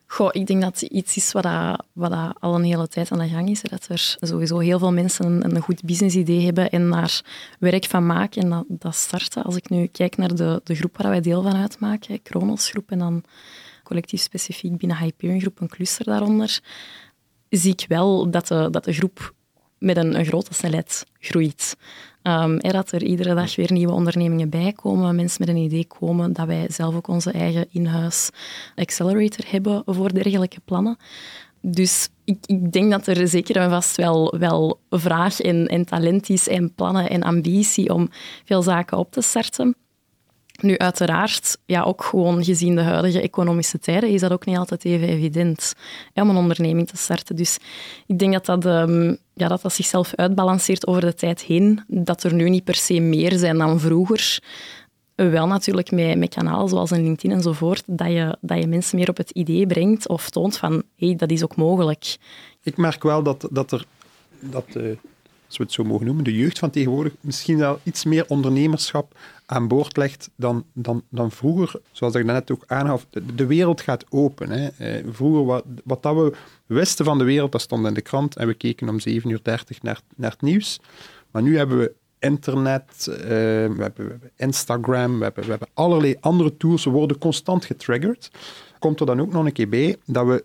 Goh, 0.07 0.29
ik 0.33 0.47
denk 0.47 0.63
dat 0.63 0.81
het 0.81 0.91
iets 0.91 1.17
is 1.17 1.33
wat, 1.33 1.47
wat 1.93 2.35
al 2.41 2.55
een 2.55 2.65
hele 2.65 2.89
tijd 2.89 3.11
aan 3.11 3.19
de 3.19 3.29
gang 3.29 3.49
is. 3.49 3.63
Dat 3.63 3.87
er 3.89 4.17
sowieso 4.21 4.59
heel 4.59 4.79
veel 4.79 4.93
mensen 4.93 5.27
een, 5.27 5.55
een 5.55 5.63
goed 5.63 5.83
businessidee 5.83 6.45
hebben 6.45 6.71
en 6.71 6.91
daar 6.91 7.25
werk 7.59 7.85
van 7.85 8.07
maken 8.07 8.43
en 8.43 8.49
dat, 8.49 8.65
dat 8.69 8.95
starten. 8.95 9.43
Als 9.43 9.57
ik 9.57 9.69
nu 9.69 9.87
kijk 9.87 10.17
naar 10.17 10.35
de, 10.35 10.61
de 10.65 10.75
groep 10.75 10.97
waar 10.97 11.11
wij 11.11 11.21
deel 11.21 11.43
van 11.43 11.57
uitmaken, 11.57 12.23
Kronos 12.23 12.71
Groep 12.71 12.91
en 12.91 12.99
dan 12.99 13.25
collectief 13.83 14.21
specifiek 14.21 14.77
binnen 14.77 14.99
Hyperion 14.99 15.41
Groep, 15.41 15.61
een 15.61 15.69
cluster 15.69 16.05
daaronder, 16.05 16.61
zie 17.49 17.73
ik 17.73 17.85
wel 17.89 18.31
dat 18.31 18.47
de, 18.49 18.69
dat 18.71 18.85
de 18.85 18.93
groep 18.93 19.35
met 19.79 19.97
een, 19.97 20.19
een 20.19 20.25
grote 20.25 20.55
snelheid 20.55 21.07
groeit. 21.19 21.77
Ehm, 22.23 22.57
hè, 22.59 22.71
dat 22.71 22.93
er 22.93 23.03
iedere 23.03 23.35
dag 23.35 23.57
weer 23.57 23.73
nieuwe 23.73 23.93
ondernemingen 23.93 24.49
bijkomen, 24.49 25.17
mensen 25.17 25.45
met 25.47 25.49
een 25.49 25.63
idee 25.63 25.87
komen, 25.87 26.33
dat 26.33 26.47
wij 26.47 26.67
zelf 26.71 26.95
ook 26.95 27.09
onze 27.09 27.31
eigen 27.31 27.67
in-house 27.71 28.33
accelerator 28.75 29.45
hebben 29.47 29.83
voor 29.87 30.13
dergelijke 30.15 30.61
plannen. 30.65 30.97
Dus 31.61 32.09
ik, 32.25 32.37
ik 32.47 32.73
denk 32.73 32.91
dat 32.91 33.07
er 33.07 33.29
zeker 33.29 33.57
en 33.57 33.71
vast 33.71 33.97
wel, 33.97 34.35
wel 34.39 34.81
vraag 34.91 35.41
en, 35.41 35.67
en 35.67 35.85
talent 35.85 36.29
is 36.29 36.49
en 36.49 36.75
plannen 36.75 37.11
en 37.11 37.23
ambitie 37.23 37.95
om 37.95 38.09
veel 38.45 38.63
zaken 38.63 38.99
op 38.99 39.13
te 39.13 39.21
starten. 39.21 39.77
Nu, 40.61 40.79
uiteraard, 40.79 41.59
ja, 41.67 41.83
ook 41.83 42.05
gewoon 42.05 42.45
gezien 42.45 42.75
de 42.75 42.83
huidige 42.83 43.21
economische 43.21 43.79
tijden, 43.79 44.11
is 44.11 44.21
dat 44.21 44.33
ook 44.33 44.47
niet 44.47 44.57
altijd 44.57 44.85
even 44.85 45.09
evident 45.09 45.73
om 46.15 46.31
een 46.31 46.37
onderneming 46.37 46.89
te 46.89 46.97
starten. 46.97 47.37
Dus 47.37 47.59
ik 48.07 48.19
denk 48.19 48.33
dat 48.33 48.47
dat, 48.47 48.65
ehm, 48.65 49.15
ja, 49.35 49.49
dat 49.49 49.63
dat 49.63 49.73
zichzelf 49.73 50.15
uitbalanceert 50.15 50.87
over 50.87 51.01
de 51.01 51.15
tijd 51.15 51.43
heen. 51.43 51.81
Dat 51.87 52.23
er 52.23 52.35
nu 52.35 52.49
niet 52.49 52.65
per 52.65 52.75
se 52.75 53.01
meer 53.01 53.33
zijn 53.33 53.59
dan 53.59 53.81
vroeger. 53.81 54.39
Wel 55.15 55.47
natuurlijk 55.47 55.91
met, 55.91 56.19
met 56.19 56.35
kanalen 56.35 56.69
zoals 56.69 56.91
LinkedIn 56.91 57.37
enzovoort, 57.37 57.83
dat 57.87 58.09
je, 58.09 58.37
dat 58.41 58.59
je 58.59 58.67
mensen 58.67 58.99
meer 58.99 59.09
op 59.09 59.17
het 59.17 59.31
idee 59.31 59.67
brengt 59.67 60.09
of 60.09 60.31
toont 60.31 60.57
van, 60.57 60.73
hé, 60.73 61.07
hey, 61.07 61.17
dat 61.17 61.31
is 61.31 61.43
ook 61.43 61.57
mogelijk. 61.57 62.17
Ik 62.63 62.77
merk 62.77 63.03
wel 63.03 63.23
dat, 63.23 63.49
dat 63.51 63.73
er, 63.73 63.85
dat, 64.41 64.65
eh, 64.67 64.83
als 65.47 65.57
we 65.57 65.63
het 65.63 65.73
zo 65.73 65.85
mogen 65.85 66.07
noemen, 66.07 66.25
de 66.25 66.37
jeugd 66.37 66.59
van 66.59 66.71
tegenwoordig 66.71 67.13
misschien 67.21 67.59
wel 67.59 67.81
iets 67.83 68.05
meer 68.05 68.25
ondernemerschap 68.29 69.15
aan 69.47 69.69
boord 69.69 69.97
legt 69.97 70.31
dan, 70.37 70.65
dan, 70.73 71.03
dan 71.09 71.31
vroeger. 71.31 71.81
Zoals 71.93 72.15
ik 72.15 72.25
net 72.25 72.51
ook 72.51 72.65
aangaf, 72.67 73.07
de, 73.35 73.47
wereld 73.47 73.81
gaat 73.81 74.05
open. 74.09 74.51
Hè. 74.51 74.67
Eh, 74.67 75.05
vroeger, 75.11 75.45
wat, 75.45 75.65
wat 75.85 76.03
dat 76.03 76.15
we 76.15 76.33
wisten 76.67 77.05
van 77.05 77.19
de 77.19 77.25
wereld, 77.25 77.53
dat 77.53 77.61
stond 77.61 77.87
in 77.87 77.95
de 77.95 78.01
krant 78.01 78.37
en 78.37 78.47
we 78.47 78.55
keken 78.55 78.89
om 78.89 78.99
7.30 79.09 79.15
uur 79.25 79.41
naar, 79.83 80.01
naar 80.17 80.31
het 80.31 80.43
nieuws. 80.43 80.81
Maar 81.31 81.43
nu 81.43 81.57
hebben 81.57 81.79
we 81.79 81.95
internet, 82.19 83.07
eh, 83.09 83.27
we, 83.27 83.77
hebben, 83.79 84.05
we 84.05 84.11
hebben 84.11 84.31
Instagram, 84.37 85.19
we 85.19 85.25
hebben, 85.25 85.45
we 85.45 85.51
hebben 85.51 85.69
allerlei 85.75 86.17
andere 86.21 86.57
tools. 86.57 86.85
We 86.85 86.91
worden 86.91 87.19
constant 87.19 87.65
getriggerd. 87.65 88.31
Komt 88.79 89.01
er 89.01 89.07
dan 89.07 89.21
ook 89.21 89.33
nog 89.33 89.45
een 89.45 89.53
keer 89.53 89.69
bij 89.69 89.97
dat 90.05 90.27
we 90.27 90.45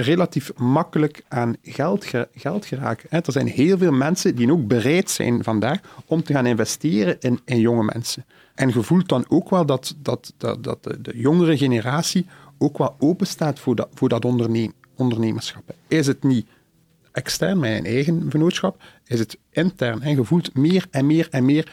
relatief 0.00 0.52
makkelijk 0.56 1.22
aan 1.28 1.56
geld, 1.62 2.04
ge- 2.04 2.28
geld 2.34 2.66
geraken. 2.66 3.06
hè. 3.10 3.18
Er 3.18 3.32
zijn 3.32 3.46
heel 3.46 3.78
veel 3.78 3.92
mensen 3.92 4.34
die 4.36 4.52
ook 4.52 4.66
bereid 4.66 5.10
zijn 5.10 5.44
vandaag 5.44 5.78
om 6.06 6.22
te 6.22 6.32
gaan 6.32 6.46
investeren 6.46 7.16
in, 7.20 7.40
in 7.44 7.60
jonge 7.60 7.90
mensen. 7.92 8.24
En 8.54 8.68
je 8.68 8.82
voelt 8.82 9.08
dan 9.08 9.24
ook 9.28 9.50
wel 9.50 9.66
dat, 9.66 9.94
dat, 10.02 10.34
dat, 10.36 10.64
dat 10.64 10.82
de, 10.84 11.00
de 11.00 11.12
jongere 11.14 11.56
generatie 11.56 12.26
ook 12.58 12.78
wel 12.78 12.96
open 12.98 13.26
staat 13.26 13.58
voor 13.60 13.76
dat, 13.76 13.88
voor 13.94 14.08
dat 14.08 14.24
onderneem, 14.24 14.72
ondernemerschap. 14.96 15.74
Is 15.88 16.06
het 16.06 16.22
niet 16.22 16.46
extern 17.12 17.64
een 17.64 17.84
eigen 17.84 18.30
vennootschap, 18.30 18.82
is 19.04 19.18
het 19.18 19.38
intern. 19.50 20.02
En 20.02 20.14
je 20.14 20.24
voelt 20.24 20.54
meer 20.54 20.86
en 20.90 21.06
meer 21.06 21.28
en 21.30 21.44
meer 21.44 21.72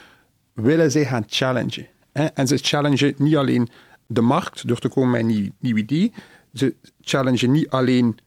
willen 0.53 0.91
zij 0.91 1.05
gaan 1.05 1.23
challengen. 1.27 1.87
En 2.11 2.47
ze 2.47 2.57
challengen 2.57 3.13
niet 3.17 3.35
alleen 3.35 3.69
de 4.07 4.21
markt 4.21 4.67
door 4.67 4.79
te 4.79 4.89
komen 4.89 5.11
met 5.11 5.35
een 5.35 5.53
nieuw 5.59 5.75
idee, 5.75 6.11
ze 6.57 6.75
challengen 7.01 7.51
niet 7.51 7.69
alleen 7.69 8.17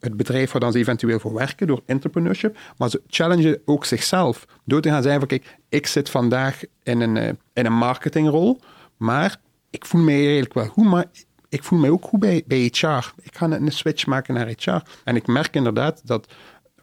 het 0.00 0.16
bedrijf 0.16 0.52
waar 0.52 0.60
dan 0.60 0.72
ze 0.72 0.78
eventueel 0.78 1.18
voor 1.18 1.32
werken 1.34 1.66
door 1.66 1.82
entrepreneurship, 1.86 2.58
maar 2.76 2.90
ze 2.90 3.02
challengen 3.06 3.60
ook 3.64 3.84
zichzelf 3.84 4.46
door 4.64 4.80
te 4.80 4.88
gaan 4.88 5.02
zeggen 5.02 5.20
van 5.20 5.28
kijk, 5.28 5.56
ik 5.68 5.86
zit 5.86 6.10
vandaag 6.10 6.62
in 6.82 7.00
een, 7.00 7.16
eh, 7.16 7.28
in 7.52 7.66
een 7.66 7.72
marketingrol, 7.72 8.60
maar 8.96 9.36
ik 9.70 9.86
voel 9.86 10.00
mij 10.00 10.14
eigenlijk 10.14 10.54
wel 10.54 10.66
goed, 10.66 10.84
maar 10.84 11.04
ik 11.48 11.64
voel 11.64 11.78
mij 11.78 11.90
ook 11.90 12.04
goed 12.04 12.20
bij, 12.20 12.42
bij 12.46 12.70
HR. 12.72 13.12
Ik 13.22 13.36
ga 13.36 13.50
een 13.50 13.72
switch 13.72 14.06
maken 14.06 14.34
naar 14.34 14.48
HR. 14.56 14.82
En 15.04 15.16
ik 15.16 15.26
merk 15.26 15.54
inderdaad 15.54 16.06
dat 16.06 16.32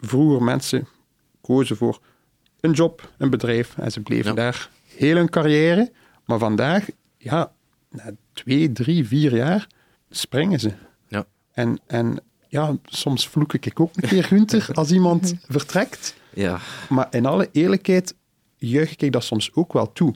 vroeger 0.01 0.43
mensen 0.43 0.87
kozen 1.41 1.75
voor 1.77 1.99
een 2.59 2.71
job, 2.71 3.09
een 3.17 3.29
bedrijf, 3.29 3.77
en 3.77 3.91
ze 3.91 4.01
bleven 4.01 4.29
Ja. 4.29 4.33
daar 4.35 4.69
heel 4.87 5.15
hun 5.15 5.29
carrière. 5.29 5.91
Maar 6.25 6.39
vandaag, 6.39 6.87
ja, 7.17 7.51
na 7.89 8.11
twee, 8.33 8.71
drie, 8.71 9.07
vier 9.07 9.35
jaar 9.35 9.67
springen 10.09 10.59
ze. 10.59 10.71
En, 11.53 11.79
en 11.87 12.19
ja, 12.47 12.77
soms 12.83 13.27
vloek 13.27 13.53
ik 13.53 13.79
ook 13.79 13.91
een 13.95 14.09
keer 14.09 14.23
Gunther 14.23 14.69
als 14.73 14.91
iemand 14.91 15.35
vertrekt. 15.47 16.15
Ja, 16.33 16.59
Maar 16.89 17.07
in 17.11 17.25
alle 17.25 17.49
eerlijkheid 17.51 18.15
juich 18.57 18.95
ik 18.95 19.11
dat 19.11 19.23
soms 19.23 19.53
ook 19.53 19.73
wel 19.73 19.91
toe. 19.91 20.13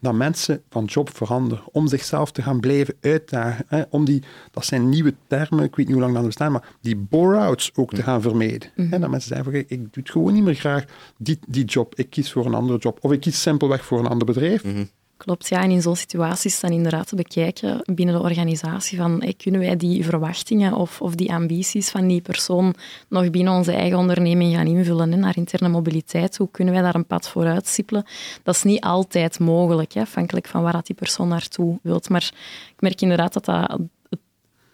Dat 0.00 0.14
mensen 0.14 0.62
van 0.70 0.84
job 0.84 1.16
veranderen, 1.16 1.64
om 1.72 1.88
zichzelf 1.88 2.32
te 2.32 2.42
gaan 2.42 2.60
blijven 2.60 2.94
uitdagen. 3.00 3.64
Hè, 3.68 3.82
om 3.90 4.04
die, 4.04 4.22
dat 4.50 4.64
zijn 4.64 4.88
nieuwe 4.88 5.14
termen, 5.26 5.64
ik 5.64 5.76
weet 5.76 5.86
niet 5.86 5.94
hoe 5.94 6.04
lang 6.04 6.14
dat 6.14 6.24
bestaan, 6.24 6.52
maar 6.52 6.68
die 6.80 6.96
bore-outs 6.96 7.70
ook 7.74 7.94
te 7.94 8.02
gaan 8.02 8.22
vermijden. 8.22 8.70
Hè, 8.74 8.98
dat 8.98 9.10
mensen 9.10 9.36
zeggen, 9.36 9.54
ik 9.54 9.78
doe 9.78 9.88
het 9.92 10.10
gewoon 10.10 10.32
niet 10.32 10.44
meer 10.44 10.54
graag, 10.54 10.84
die, 11.16 11.38
die 11.48 11.64
job. 11.64 11.94
Ik 11.94 12.10
kies 12.10 12.32
voor 12.32 12.46
een 12.46 12.54
andere 12.54 12.78
job. 12.78 12.98
Of 13.00 13.12
ik 13.12 13.20
kies 13.20 13.42
simpelweg 13.42 13.84
voor 13.84 13.98
een 13.98 14.06
ander 14.06 14.26
bedrijf. 14.26 14.62
Ik 14.64 14.90
Klopt, 15.22 15.48
ja. 15.48 15.62
En 15.62 15.70
in 15.70 15.82
zo'n 15.82 15.96
situatie 15.96 16.50
is 16.50 16.60
dan 16.60 16.70
inderdaad 16.70 17.08
te 17.08 17.16
bekijken 17.16 17.80
binnen 17.94 18.14
de 18.14 18.20
organisatie 18.20 18.98
van 18.98 19.34
kunnen 19.36 19.60
wij 19.60 19.76
die 19.76 20.04
verwachtingen 20.04 20.74
of, 20.74 21.00
of 21.00 21.14
die 21.14 21.32
ambities 21.32 21.90
van 21.90 22.06
die 22.06 22.20
persoon 22.20 22.74
nog 23.08 23.30
binnen 23.30 23.52
onze 23.52 23.72
eigen 23.72 23.98
onderneming 23.98 24.54
gaan 24.54 24.66
invullen 24.66 25.20
naar 25.20 25.36
interne 25.36 25.68
mobiliteit. 25.68 26.36
Hoe 26.36 26.48
kunnen 26.50 26.74
wij 26.74 26.82
daar 26.82 26.94
een 26.94 27.06
pad 27.06 27.28
voor 27.28 27.46
uitstippelen? 27.46 28.04
Dat 28.42 28.54
is 28.54 28.62
niet 28.62 28.80
altijd 28.80 29.38
mogelijk, 29.38 29.92
hè, 29.92 30.00
afhankelijk 30.00 30.46
van 30.46 30.62
waar 30.62 30.72
dat 30.72 30.86
die 30.86 30.96
persoon 30.96 31.28
naartoe 31.28 31.78
wilt. 31.82 32.08
Maar 32.08 32.30
ik 32.74 32.80
merk 32.80 33.00
inderdaad 33.00 33.32
dat 33.32 33.44
dat 33.44 33.78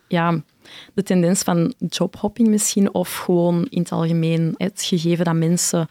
ja, 0.08 0.42
de 0.94 1.02
tendens 1.02 1.42
van 1.42 1.74
jobhopping 1.88 2.48
misschien, 2.48 2.94
of 2.94 3.16
gewoon 3.16 3.66
in 3.70 3.80
het 3.80 3.92
algemeen 3.92 4.54
het 4.56 4.82
gegeven 4.82 5.24
dat 5.24 5.34
mensen 5.34 5.88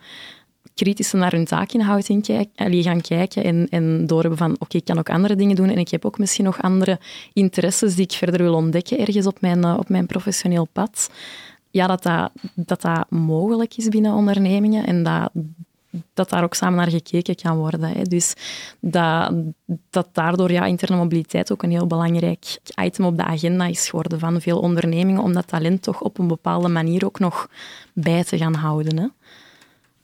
kritisch 0.78 1.12
naar 1.12 1.32
hun 1.32 1.46
taakinhoud 1.46 2.08
in 2.08 2.22
kijken, 2.22 2.84
gaan 2.84 3.02
kijken 3.02 3.44
en, 3.44 3.68
en 3.70 4.08
doorhebben 4.08 4.38
van 4.38 4.56
oké, 4.60 4.78
ik 4.78 4.86
kan 4.86 5.00
ook 5.00 5.10
andere 5.10 5.36
dingen 5.36 5.56
doen 5.56 5.70
en 5.70 5.78
ik 5.78 5.90
heb 5.90 6.06
ook 6.06 6.18
misschien 6.18 6.46
nog 6.46 6.62
andere 6.62 7.00
interesses 7.34 7.96
die 7.96 8.04
ik 8.04 8.12
verder 8.12 8.42
wil 8.42 8.54
ontdekken 8.54 9.00
ergens 9.00 9.28
op 9.28 9.42
mijn, 9.42 9.64
eh, 9.64 9.78
op 9.78 9.90
mijn 9.90 10.06
professioneel 10.06 10.68
pad. 10.72 11.10
Ja, 11.72 11.88
dat 11.88 12.04
dat, 12.04 12.32
dat 12.56 12.82
dat 12.82 13.10
mogelijk 13.10 13.78
is 13.78 13.88
binnen 13.88 14.14
ondernemingen 14.14 14.86
en 14.86 15.04
dat, 15.04 15.32
dat 16.14 16.30
daar 16.30 16.44
ook 16.44 16.54
samen 16.54 16.78
naar 16.78 16.90
gekeken 16.90 17.36
kan 17.36 17.58
worden. 17.58 17.82
Hè. 17.82 18.02
Dus 18.02 18.34
dat, 18.80 19.34
dat 19.90 20.08
daardoor 20.12 20.52
ja, 20.52 20.66
interne 20.66 20.98
mobiliteit 20.98 21.52
ook 21.52 21.64
een 21.64 21.72
heel 21.72 21.88
belangrijk 21.88 22.60
item 22.82 23.06
op 23.06 23.18
de 23.18 23.24
agenda 23.24 23.66
is 23.66 23.90
geworden 23.90 24.20
van 24.20 24.42
veel 24.42 24.60
ondernemingen, 24.60 25.22
om 25.22 25.34
dat 25.34 25.48
talent 25.48 25.82
toch 25.82 26.02
op 26.02 26.20
een 26.20 26.28
bepaalde 26.28 26.68
manier 26.68 27.06
ook 27.06 27.20
nog 27.20 27.50
bij 27.94 28.24
te 28.24 28.38
gaan 28.38 28.56
houden. 28.56 28.98
Hè. 28.98 29.08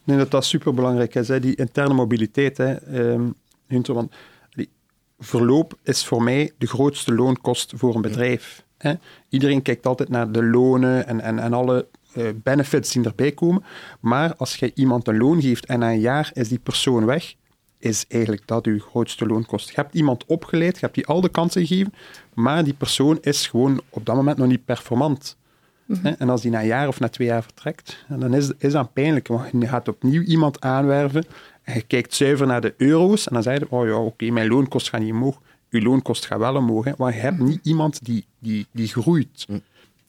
Ik 0.03 0.09
denk 0.09 0.19
dat 0.19 0.31
dat 0.31 0.45
superbelangrijk 0.45 1.15
is, 1.15 1.27
hè, 1.27 1.39
die 1.39 1.55
interne 1.55 1.93
mobiliteit. 1.93 2.57
Hè, 2.57 2.97
um, 3.11 3.33
Hunter, 3.67 3.93
want 3.93 4.13
die 4.49 4.69
verloop 5.19 5.77
is 5.83 6.05
voor 6.05 6.23
mij 6.23 6.51
de 6.57 6.67
grootste 6.67 7.13
loonkost 7.13 7.73
voor 7.75 7.95
een 7.95 8.01
bedrijf. 8.01 8.65
Hè. 8.77 8.93
Iedereen 9.29 9.61
kijkt 9.61 9.85
altijd 9.85 10.09
naar 10.09 10.31
de 10.31 10.43
lonen 10.43 11.07
en, 11.07 11.21
en, 11.21 11.39
en 11.39 11.53
alle 11.53 11.87
uh, 12.15 12.29
benefits 12.35 12.91
die 12.91 13.03
erbij 13.03 13.31
komen. 13.31 13.63
Maar 13.99 14.35
als 14.35 14.55
je 14.55 14.71
iemand 14.73 15.07
een 15.07 15.17
loon 15.17 15.41
geeft 15.41 15.65
en 15.65 15.79
na 15.79 15.91
een 15.91 15.99
jaar 15.99 16.31
is 16.33 16.47
die 16.47 16.59
persoon 16.59 17.05
weg, 17.05 17.35
is 17.77 18.05
eigenlijk 18.07 18.47
dat 18.47 18.65
je 18.65 18.79
grootste 18.79 19.25
loonkost. 19.25 19.67
Je 19.69 19.75
hebt 19.75 19.95
iemand 19.95 20.25
opgeleid, 20.25 20.73
je 20.73 20.79
hebt 20.79 20.95
die 20.95 21.05
al 21.05 21.21
de 21.21 21.29
kansen 21.29 21.65
gegeven, 21.65 21.93
maar 22.33 22.63
die 22.63 22.73
persoon 22.73 23.17
is 23.21 23.47
gewoon 23.47 23.81
op 23.89 24.05
dat 24.05 24.15
moment 24.15 24.37
nog 24.37 24.47
niet 24.47 24.65
performant. 24.65 25.37
En 26.03 26.29
als 26.29 26.41
die 26.41 26.51
na 26.51 26.59
een 26.59 26.65
jaar 26.65 26.87
of 26.87 26.99
na 26.99 27.09
twee 27.09 27.27
jaar 27.27 27.43
vertrekt, 27.43 28.05
dan 28.07 28.33
is, 28.33 28.51
is 28.57 28.71
dat 28.71 28.93
pijnlijk. 28.93 29.27
Want 29.27 29.51
je 29.51 29.67
gaat 29.67 29.87
opnieuw 29.87 30.21
iemand 30.21 30.61
aanwerven 30.61 31.25
en 31.63 31.73
je 31.73 31.81
kijkt 31.81 32.13
zuiver 32.13 32.47
naar 32.47 32.61
de 32.61 32.73
euro's 32.77 33.27
en 33.27 33.33
dan 33.33 33.43
zeg 33.43 33.59
je, 33.59 33.69
oh 33.69 33.87
ja, 33.87 33.95
oké, 33.95 34.29
mijn 34.29 34.47
loonkost 34.47 34.89
gaat 34.89 35.01
niet 35.01 35.11
omhoog. 35.11 35.41
Je 35.69 35.81
loonkost 35.81 36.25
gaat 36.25 36.39
wel 36.39 36.55
omhoog, 36.55 36.85
hè, 36.85 36.93
want 36.97 37.13
je 37.13 37.19
hebt 37.19 37.37
mhm. 37.37 37.47
niet 37.47 37.59
iemand 37.63 38.05
die, 38.05 38.25
die, 38.39 38.67
die 38.71 38.87
groeit. 38.87 39.45
Mhm. 39.47 39.59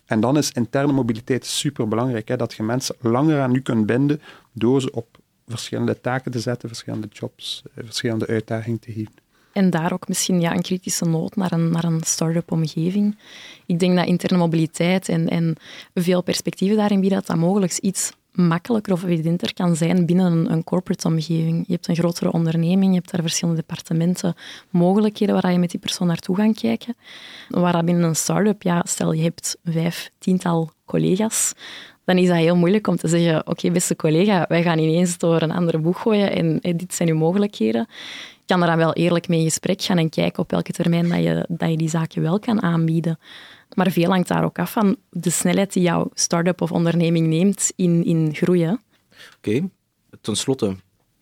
En 0.07 0.21
dan 0.21 0.37
is 0.37 0.53
interne 0.53 0.93
mobiliteit 0.93 1.47
super 1.47 1.89
belangrijk, 1.89 2.39
dat 2.39 2.55
je 2.55 2.63
mensen 2.63 2.97
langer 3.01 3.41
aan 3.41 3.55
u 3.55 3.61
kunt 3.61 3.87
binden 3.87 4.21
door 4.53 4.81
ze 4.81 4.93
op 4.93 5.19
verschillende 5.47 6.01
taken 6.01 6.31
te 6.31 6.41
zetten, 6.41 6.69
verschillende 6.69 7.09
jobs, 7.11 7.63
eh, 7.75 7.85
verschillende 7.85 8.27
uitdagingen 8.27 8.79
te 8.79 8.93
geven. 8.93 9.24
En 9.55 9.71
daar 9.71 9.93
ook 9.93 10.09
misschien 10.09 10.41
ja, 10.41 10.55
een 10.55 10.63
kritische 10.63 11.05
noot 11.05 11.37
naar 11.37 11.53
een, 11.53 11.71
naar 11.71 11.85
een 11.85 12.01
start-up 12.05 12.53
omgeving. 12.53 13.19
Ik 13.67 13.79
denk 13.79 13.97
dat 13.97 14.07
interne 14.07 14.39
mobiliteit 14.39 15.09
en, 15.09 15.29
en 15.29 15.57
veel 15.95 16.23
perspectieven 16.23 16.77
daarin 16.77 17.01
bieden, 17.01 17.19
dat 17.19 17.27
dat 17.27 17.37
mogelijk 17.37 17.79
iets 17.79 18.13
makkelijker 18.33 18.93
of 18.93 19.05
evidenter 19.05 19.55
kan 19.55 19.77
zijn 19.77 20.07
binnen 20.07 20.53
een, 20.53 20.65
corporate 20.65 21.09
omgeving. 21.09 21.65
Je 21.67 21.73
hebt 21.73 21.89
een 21.89 21.97
grotere 21.97 22.33
onderneming, 22.33 22.93
je 22.93 22.99
hebt 22.99 23.11
daar 23.11 23.21
verschillende 23.21 23.61
departementen, 23.61 24.35
mogelijkheden 24.71 25.41
waar 25.41 25.53
je 25.53 25.59
met 25.59 25.71
die 25.71 25.81
persoon 25.81 26.07
naartoe 26.07 26.37
gaat 26.37 26.61
kijken. 26.61 26.97
Waar 27.49 27.85
binnen 27.85 28.05
een 28.05 28.17
start-up, 28.17 28.63
ja, 28.63 28.83
stel 28.87 29.13
je 29.13 29.23
hebt 29.23 29.57
vijf, 29.65 30.11
tiental 30.19 30.71
collega's, 30.85 31.55
dan 32.05 32.19
is 32.19 32.29
dat 32.29 32.37
heel 32.37 32.57
moeilijk 32.57 32.87
om 32.87 32.97
te 32.97 33.09
zeggen, 33.09 33.47
oké, 33.47 33.71
beste 33.71 33.97
collega, 33.97 34.45
wij 34.49 34.63
gaan 34.63 34.79
ineens 34.79 35.19
door 35.19 35.43
een 35.43 35.51
andere 35.51 35.79
boeg 35.79 36.01
gooien 36.01 36.33
en, 36.33 36.61
en 36.61 36.77
dit 36.77 36.95
zijn 36.95 37.09
uw 37.09 37.17
mogelijkheden 37.17 37.87
kan 38.47 38.61
er 38.61 38.67
dan 38.67 38.77
wel 38.77 38.93
eerlijk 38.93 39.29
mee 39.29 39.39
in 39.39 39.45
gesprek 39.45 39.83
gaan 39.83 39.99
en 39.99 40.09
kijken 40.09 40.43
op 40.43 40.51
welke 40.51 40.73
termijn 40.73 41.09
dat 41.09 41.23
je, 41.23 41.47
dat 41.49 41.71
je 41.71 41.77
die 41.77 41.89
zaken 41.89 42.23
wel 42.23 42.39
kan 42.39 42.63
aanbieden. 42.63 43.19
Maar 43.75 43.91
veel 43.91 44.11
hangt 44.11 44.29
daar 44.29 44.45
ook 44.45 44.59
af 44.59 44.73
van 44.73 44.97
de 45.11 45.31
snelheid 45.31 45.73
die 45.73 45.83
jouw 45.83 46.11
start-up 46.15 46.61
of 46.61 46.73
onderneming 46.73 47.27
neemt 47.27 47.73
in, 47.77 48.05
in 48.05 48.35
groeien. 48.35 48.81
Oké, 49.37 49.49
okay. 49.49 49.71
ten 50.21 50.37
slotte, 50.37 50.77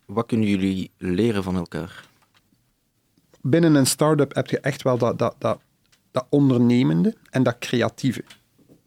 wat 0.07 0.27
kunnen 0.27 0.49
jullie 0.49 0.91
leren 0.97 1.43
van 1.43 1.57
elkaar? 1.57 2.05
Binnen 3.41 3.75
een 3.75 3.87
start-up 3.87 4.35
heb 4.35 4.49
je 4.49 4.61
echt 4.61 4.83
wel 4.83 4.99
dat, 4.99 5.19
dat, 5.19 5.35
dat, 5.39 5.59
dat 6.11 6.27
ondernemende 6.29 7.17
en 7.31 7.43
dat 7.43 7.59
creatieve. 7.59 8.25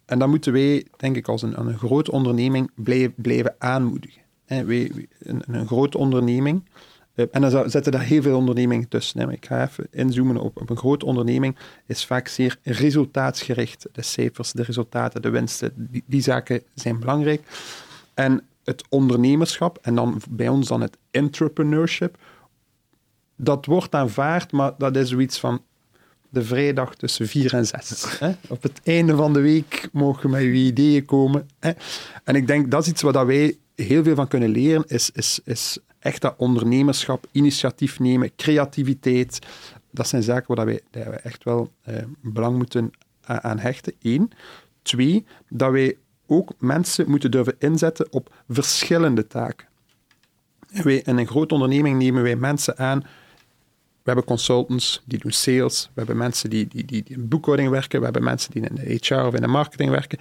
En 0.06 0.20
dat 0.20 0.28
moeten 0.28 0.54
wij, 0.54 0.86
denk 0.98 1.16
ik, 1.16 1.28
als 1.28 1.42
een, 1.42 1.60
een 1.60 1.78
grote 1.78 2.12
onderneming 2.12 2.72
blijven, 2.76 3.14
blijven 3.16 3.56
aanmoedigen. 3.58 4.22
Wij, 4.46 4.92
een, 5.20 5.44
een 5.46 5.68
grote 5.68 5.98
onderneming 5.98 6.64
en 7.16 7.42
dan 7.42 7.70
zetten 7.70 7.92
daar 7.92 8.02
heel 8.02 8.22
veel 8.22 8.38
ondernemingen 8.38 8.88
tussen. 8.88 9.30
Ik 9.30 9.46
ga 9.46 9.64
even 9.64 9.88
inzoomen 9.92 10.38
op, 10.38 10.62
op 10.62 10.70
een 10.70 10.78
grote 10.78 11.06
onderneming. 11.06 11.56
is 11.86 12.06
vaak 12.06 12.28
zeer 12.28 12.58
resultaatsgericht. 12.64 13.88
De 13.92 14.02
cijfers, 14.02 14.52
de 14.52 14.64
resultaten, 14.64 15.22
de 15.22 15.30
winsten, 15.30 15.90
die, 16.06 16.22
zaken 16.22 16.62
zijn 16.74 17.00
belangrijk. 17.00 17.42
En 18.14 18.42
het 18.64 18.84
ondernemerschap, 18.90 19.78
en 19.82 19.96
dan 19.96 20.22
bij 20.30 20.48
ons 20.48 20.68
dan 20.68 20.82
het 20.82 20.98
entrepreneurship, 21.12 22.18
dat 23.36 23.66
wordt 23.66 23.96
aanvaard, 23.96 24.52
maar 24.52 24.72
dat 24.78 24.96
is 24.96 25.10
zoiets 25.10 25.40
van 25.40 25.62
de 26.30 26.44
vrijdag 26.44 26.96
tussen 26.96 27.28
vier 27.28 27.54
en 27.54 27.66
zes. 27.66 28.20
Hè? 28.20 28.32
Op 28.48 28.64
het 28.64 28.80
einde 28.84 29.16
van 29.16 29.34
de 29.34 29.42
week 29.42 29.90
mogen 29.92 30.30
met 30.30 30.42
je 30.42 30.54
ideeën 30.54 31.06
komen. 31.06 31.50
Hè? 31.60 31.72
En 32.24 32.36
ik 32.36 32.48
denk 32.48 32.72
dat 32.72 32.82
is 32.82 32.90
iets 32.90 33.02
waar 33.02 33.26
wij 33.26 33.58
heel 33.76 34.04
veel 34.04 34.16
van 34.16 34.28
kunnen 34.28 34.50
leren, 34.50 34.84
is, 34.88 35.10
is, 35.14 35.40
is 35.44 35.78
echt 36.06 36.22
dat 36.22 36.34
ondernemerschap, 36.38 37.28
initiatief 37.32 38.00
nemen, 38.00 38.36
creativiteit. 38.36 39.40
Dat 39.92 40.08
zijn 40.08 40.24
zaken 40.24 40.56
waar 40.56 40.66
wij, 40.66 40.82
wij 40.92 41.20
echt 41.24 41.44
wel 41.44 41.72
eh, 41.82 42.04
belang 42.22 42.58
moeten 42.58 42.92
aan 43.22 43.60
hechten. 43.60 43.94
Eén. 44.02 44.32
Twee, 44.82 45.26
dat 45.50 45.72
wij 45.72 45.98
ook 46.28 46.52
mensen 46.58 47.10
moeten 47.10 47.32
durven 47.32 47.56
inzetten 47.60 48.08
op 48.12 48.34
verschillende 48.50 49.28
taken. 49.28 49.68
wij, 50.68 50.98
in 50.98 51.18
een 51.18 51.28
grote 51.28 51.54
onderneming 51.54 51.98
nemen 51.98 52.24
wij 52.24 52.36
mensen 52.36 52.78
aan. 52.78 53.00
We 54.04 54.12
hebben 54.12 54.24
consultants 54.26 55.02
die 55.06 55.20
doen 55.20 55.32
sales, 55.32 55.86
we 55.86 55.92
hebben 55.94 56.18
mensen 56.18 56.50
die, 56.50 56.68
die, 56.68 56.86
die, 56.86 57.04
die 57.04 57.16
in 57.16 57.28
boekhouding 57.28 57.70
werken, 57.70 58.00
we 58.00 58.06
hebben 58.06 58.24
mensen 58.24 58.52
die 58.52 58.62
in 58.62 58.76
de 58.76 59.00
HR 59.02 59.26
of 59.26 59.34
in 59.34 59.42
de 59.42 59.48
marketing 59.48 59.90
werken 59.90 60.20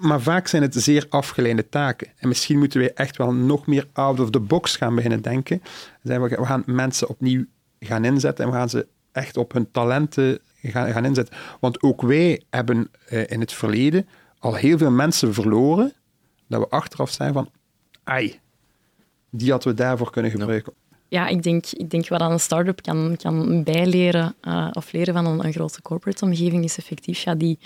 maar 0.00 0.20
vaak 0.20 0.46
zijn 0.46 0.62
het 0.62 0.74
zeer 0.74 1.06
afgeleide 1.08 1.68
taken. 1.68 2.08
En 2.16 2.28
misschien 2.28 2.58
moeten 2.58 2.80
wij 2.80 2.92
echt 2.94 3.16
wel 3.16 3.32
nog 3.32 3.66
meer 3.66 3.86
out 3.92 4.20
of 4.20 4.30
the 4.30 4.40
box 4.40 4.76
gaan 4.76 4.94
beginnen 4.94 5.22
denken. 5.22 5.62
We 6.02 6.44
gaan 6.44 6.62
mensen 6.66 7.08
opnieuw 7.08 7.44
gaan 7.80 8.04
inzetten 8.04 8.44
en 8.44 8.50
we 8.50 8.56
gaan 8.56 8.68
ze 8.68 8.86
echt 9.12 9.36
op 9.36 9.52
hun 9.52 9.70
talenten 9.70 10.38
gaan, 10.62 10.92
gaan 10.92 11.04
inzetten. 11.04 11.36
Want 11.60 11.82
ook 11.82 12.02
wij 12.02 12.42
hebben 12.50 12.90
eh, 13.08 13.22
in 13.26 13.40
het 13.40 13.52
verleden 13.52 14.08
al 14.38 14.54
heel 14.54 14.78
veel 14.78 14.90
mensen 14.90 15.34
verloren, 15.34 15.92
dat 16.46 16.60
we 16.60 16.68
achteraf 16.68 17.10
zijn 17.10 17.32
van, 17.32 17.50
ai, 18.04 18.40
die 19.30 19.50
hadden 19.50 19.72
we 19.72 19.78
daarvoor 19.78 20.10
kunnen 20.10 20.30
gebruiken. 20.30 20.72
Ja, 21.08 21.26
ik 21.26 21.42
denk, 21.42 21.66
ik 21.66 21.90
denk 21.90 22.08
wat 22.08 22.20
aan 22.20 22.32
een 22.32 22.40
start-up 22.40 22.82
kan, 22.82 23.16
kan 23.22 23.62
bijleren 23.62 24.34
uh, 24.42 24.68
of 24.72 24.92
leren 24.92 25.14
van 25.14 25.26
een, 25.26 25.44
een 25.44 25.52
grote 25.52 25.82
corporate 25.82 26.24
omgeving 26.24 26.64
is 26.64 26.78
effectief 26.78 27.18
ja, 27.18 27.34
die, 27.34 27.58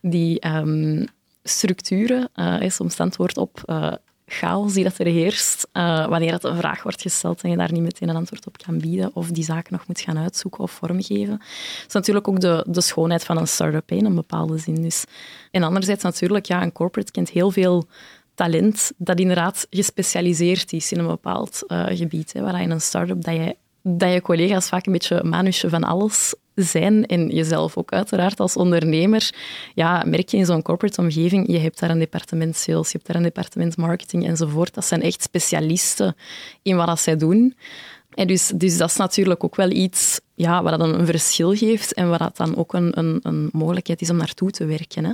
die 0.00 0.40
ehm, 0.40 1.04
structuren, 1.44 2.28
uh, 2.34 2.68
soms 2.68 3.00
antwoord 3.00 3.36
op 3.36 3.62
uh, 3.66 3.92
chaos 4.26 4.72
die 4.72 4.84
dat 4.84 4.98
er 4.98 5.06
heerst, 5.06 5.68
uh, 5.72 6.06
wanneer 6.06 6.30
dat 6.30 6.44
een 6.44 6.56
vraag 6.56 6.82
wordt 6.82 7.02
gesteld 7.02 7.42
en 7.42 7.50
je 7.50 7.56
daar 7.56 7.72
niet 7.72 7.82
meteen 7.82 8.08
een 8.08 8.16
antwoord 8.16 8.46
op 8.46 8.58
kan 8.58 8.78
bieden 8.78 9.10
of 9.14 9.30
die 9.30 9.44
zaken 9.44 9.72
nog 9.72 9.86
moet 9.86 10.00
gaan 10.00 10.18
uitzoeken 10.18 10.60
of 10.60 10.70
vormgeven. 10.70 11.38
Dat 11.38 11.86
is 11.86 11.92
natuurlijk 11.92 12.28
ook 12.28 12.40
de, 12.40 12.64
de 12.68 12.80
schoonheid 12.80 13.24
van 13.24 13.36
een 13.36 13.48
start-up 13.48 13.90
in 13.90 14.04
een 14.04 14.14
bepaalde 14.14 14.58
zin. 14.58 14.82
Dus. 14.82 15.04
En 15.50 15.62
anderzijds 15.62 16.02
natuurlijk, 16.02 16.46
ja, 16.46 16.62
een 16.62 16.72
corporate 16.72 17.12
kent 17.12 17.30
heel 17.30 17.50
veel 17.50 17.86
talent 18.34 18.92
dat 18.96 19.20
inderdaad 19.20 19.66
gespecialiseerd 19.70 20.72
is 20.72 20.92
in 20.92 20.98
een 20.98 21.06
bepaald 21.06 21.62
gebied. 21.68 22.32
Hè, 22.32 22.42
waar 22.42 22.60
in 22.60 22.70
een 22.70 22.80
start-up 22.80 23.24
dat 23.24 23.34
je 23.34 23.56
dat 23.86 24.12
je 24.12 24.22
collega's 24.22 24.68
vaak 24.68 24.86
een 24.86 24.92
beetje 24.92 25.22
manusje 25.24 25.68
van 25.68 25.84
alles 25.84 26.34
zijn 26.54 27.06
en 27.06 27.28
jezelf 27.28 27.76
ook 27.76 27.92
uiteraard 27.92 28.40
als 28.40 28.56
ondernemer, 28.56 29.30
ja, 29.74 30.02
merk 30.06 30.28
je 30.28 30.36
in 30.36 30.46
zo'n 30.46 30.62
corporate 30.62 31.00
omgeving, 31.00 31.46
je 31.46 31.58
hebt 31.58 31.80
daar 31.80 31.90
een 31.90 31.98
departement 31.98 32.56
sales, 32.56 32.86
je 32.86 32.92
hebt 32.92 33.06
daar 33.06 33.16
een 33.16 33.22
departement 33.22 33.76
marketing 33.76 34.26
enzovoort. 34.26 34.74
Dat 34.74 34.84
zijn 34.84 35.02
echt 35.02 35.22
specialisten 35.22 36.16
in 36.62 36.76
wat 36.76 36.86
dat 36.86 37.00
zij 37.00 37.16
doen. 37.16 37.56
En 38.14 38.26
dus, 38.26 38.52
dus 38.54 38.76
dat 38.76 38.88
is 38.88 38.96
natuurlijk 38.96 39.44
ook 39.44 39.56
wel 39.56 39.70
iets 39.70 40.20
ja, 40.34 40.62
wat 40.62 40.78
dan 40.78 40.94
een 40.94 41.06
verschil 41.06 41.54
geeft 41.54 41.94
en 41.94 42.08
wat 42.08 42.18
dat 42.18 42.36
dan 42.36 42.56
ook 42.56 42.72
een, 42.72 42.98
een, 42.98 43.20
een 43.22 43.48
mogelijkheid 43.52 44.00
is 44.00 44.10
om 44.10 44.16
naartoe 44.16 44.50
te 44.50 44.64
werken. 44.64 45.04
Hè. 45.04 45.12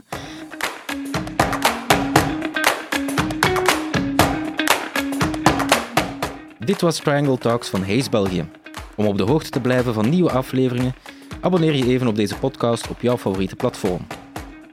Dit 6.58 6.80
was 6.80 6.98
Triangle 6.98 7.38
Talks 7.38 7.68
van 7.68 7.82
Hayes 7.82 8.08
België. 8.08 8.59
Om 9.00 9.06
op 9.06 9.18
de 9.18 9.24
hoogte 9.24 9.50
te 9.50 9.60
blijven 9.60 9.94
van 9.94 10.08
nieuwe 10.08 10.30
afleveringen, 10.30 10.94
abonneer 11.40 11.74
je 11.74 11.86
even 11.86 12.06
op 12.06 12.16
deze 12.16 12.38
podcast 12.38 12.88
op 12.88 13.00
jouw 13.00 13.18
favoriete 13.18 13.56
platform. 13.56 14.06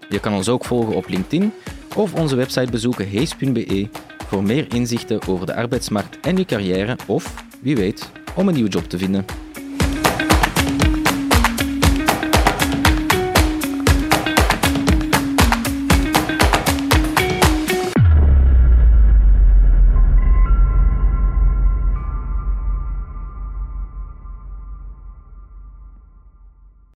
Je 0.09 0.19
kan 0.19 0.33
ons 0.33 0.49
ook 0.49 0.65
volgen 0.65 0.95
op 0.95 1.07
LinkedIn 1.07 1.53
of 1.95 2.13
onze 2.13 2.35
website 2.35 2.71
bezoeken 2.71 3.07
hees.be 3.07 3.89
voor 4.27 4.43
meer 4.43 4.73
inzichten 4.73 5.27
over 5.27 5.45
de 5.45 5.55
arbeidsmarkt 5.55 6.19
en 6.19 6.37
je 6.37 6.45
carrière 6.45 6.95
of, 7.05 7.43
wie 7.61 7.75
weet, 7.75 8.11
om 8.35 8.47
een 8.47 8.53
nieuwe 8.53 8.69
job 8.69 8.83
te 8.83 8.97
vinden. 8.97 9.25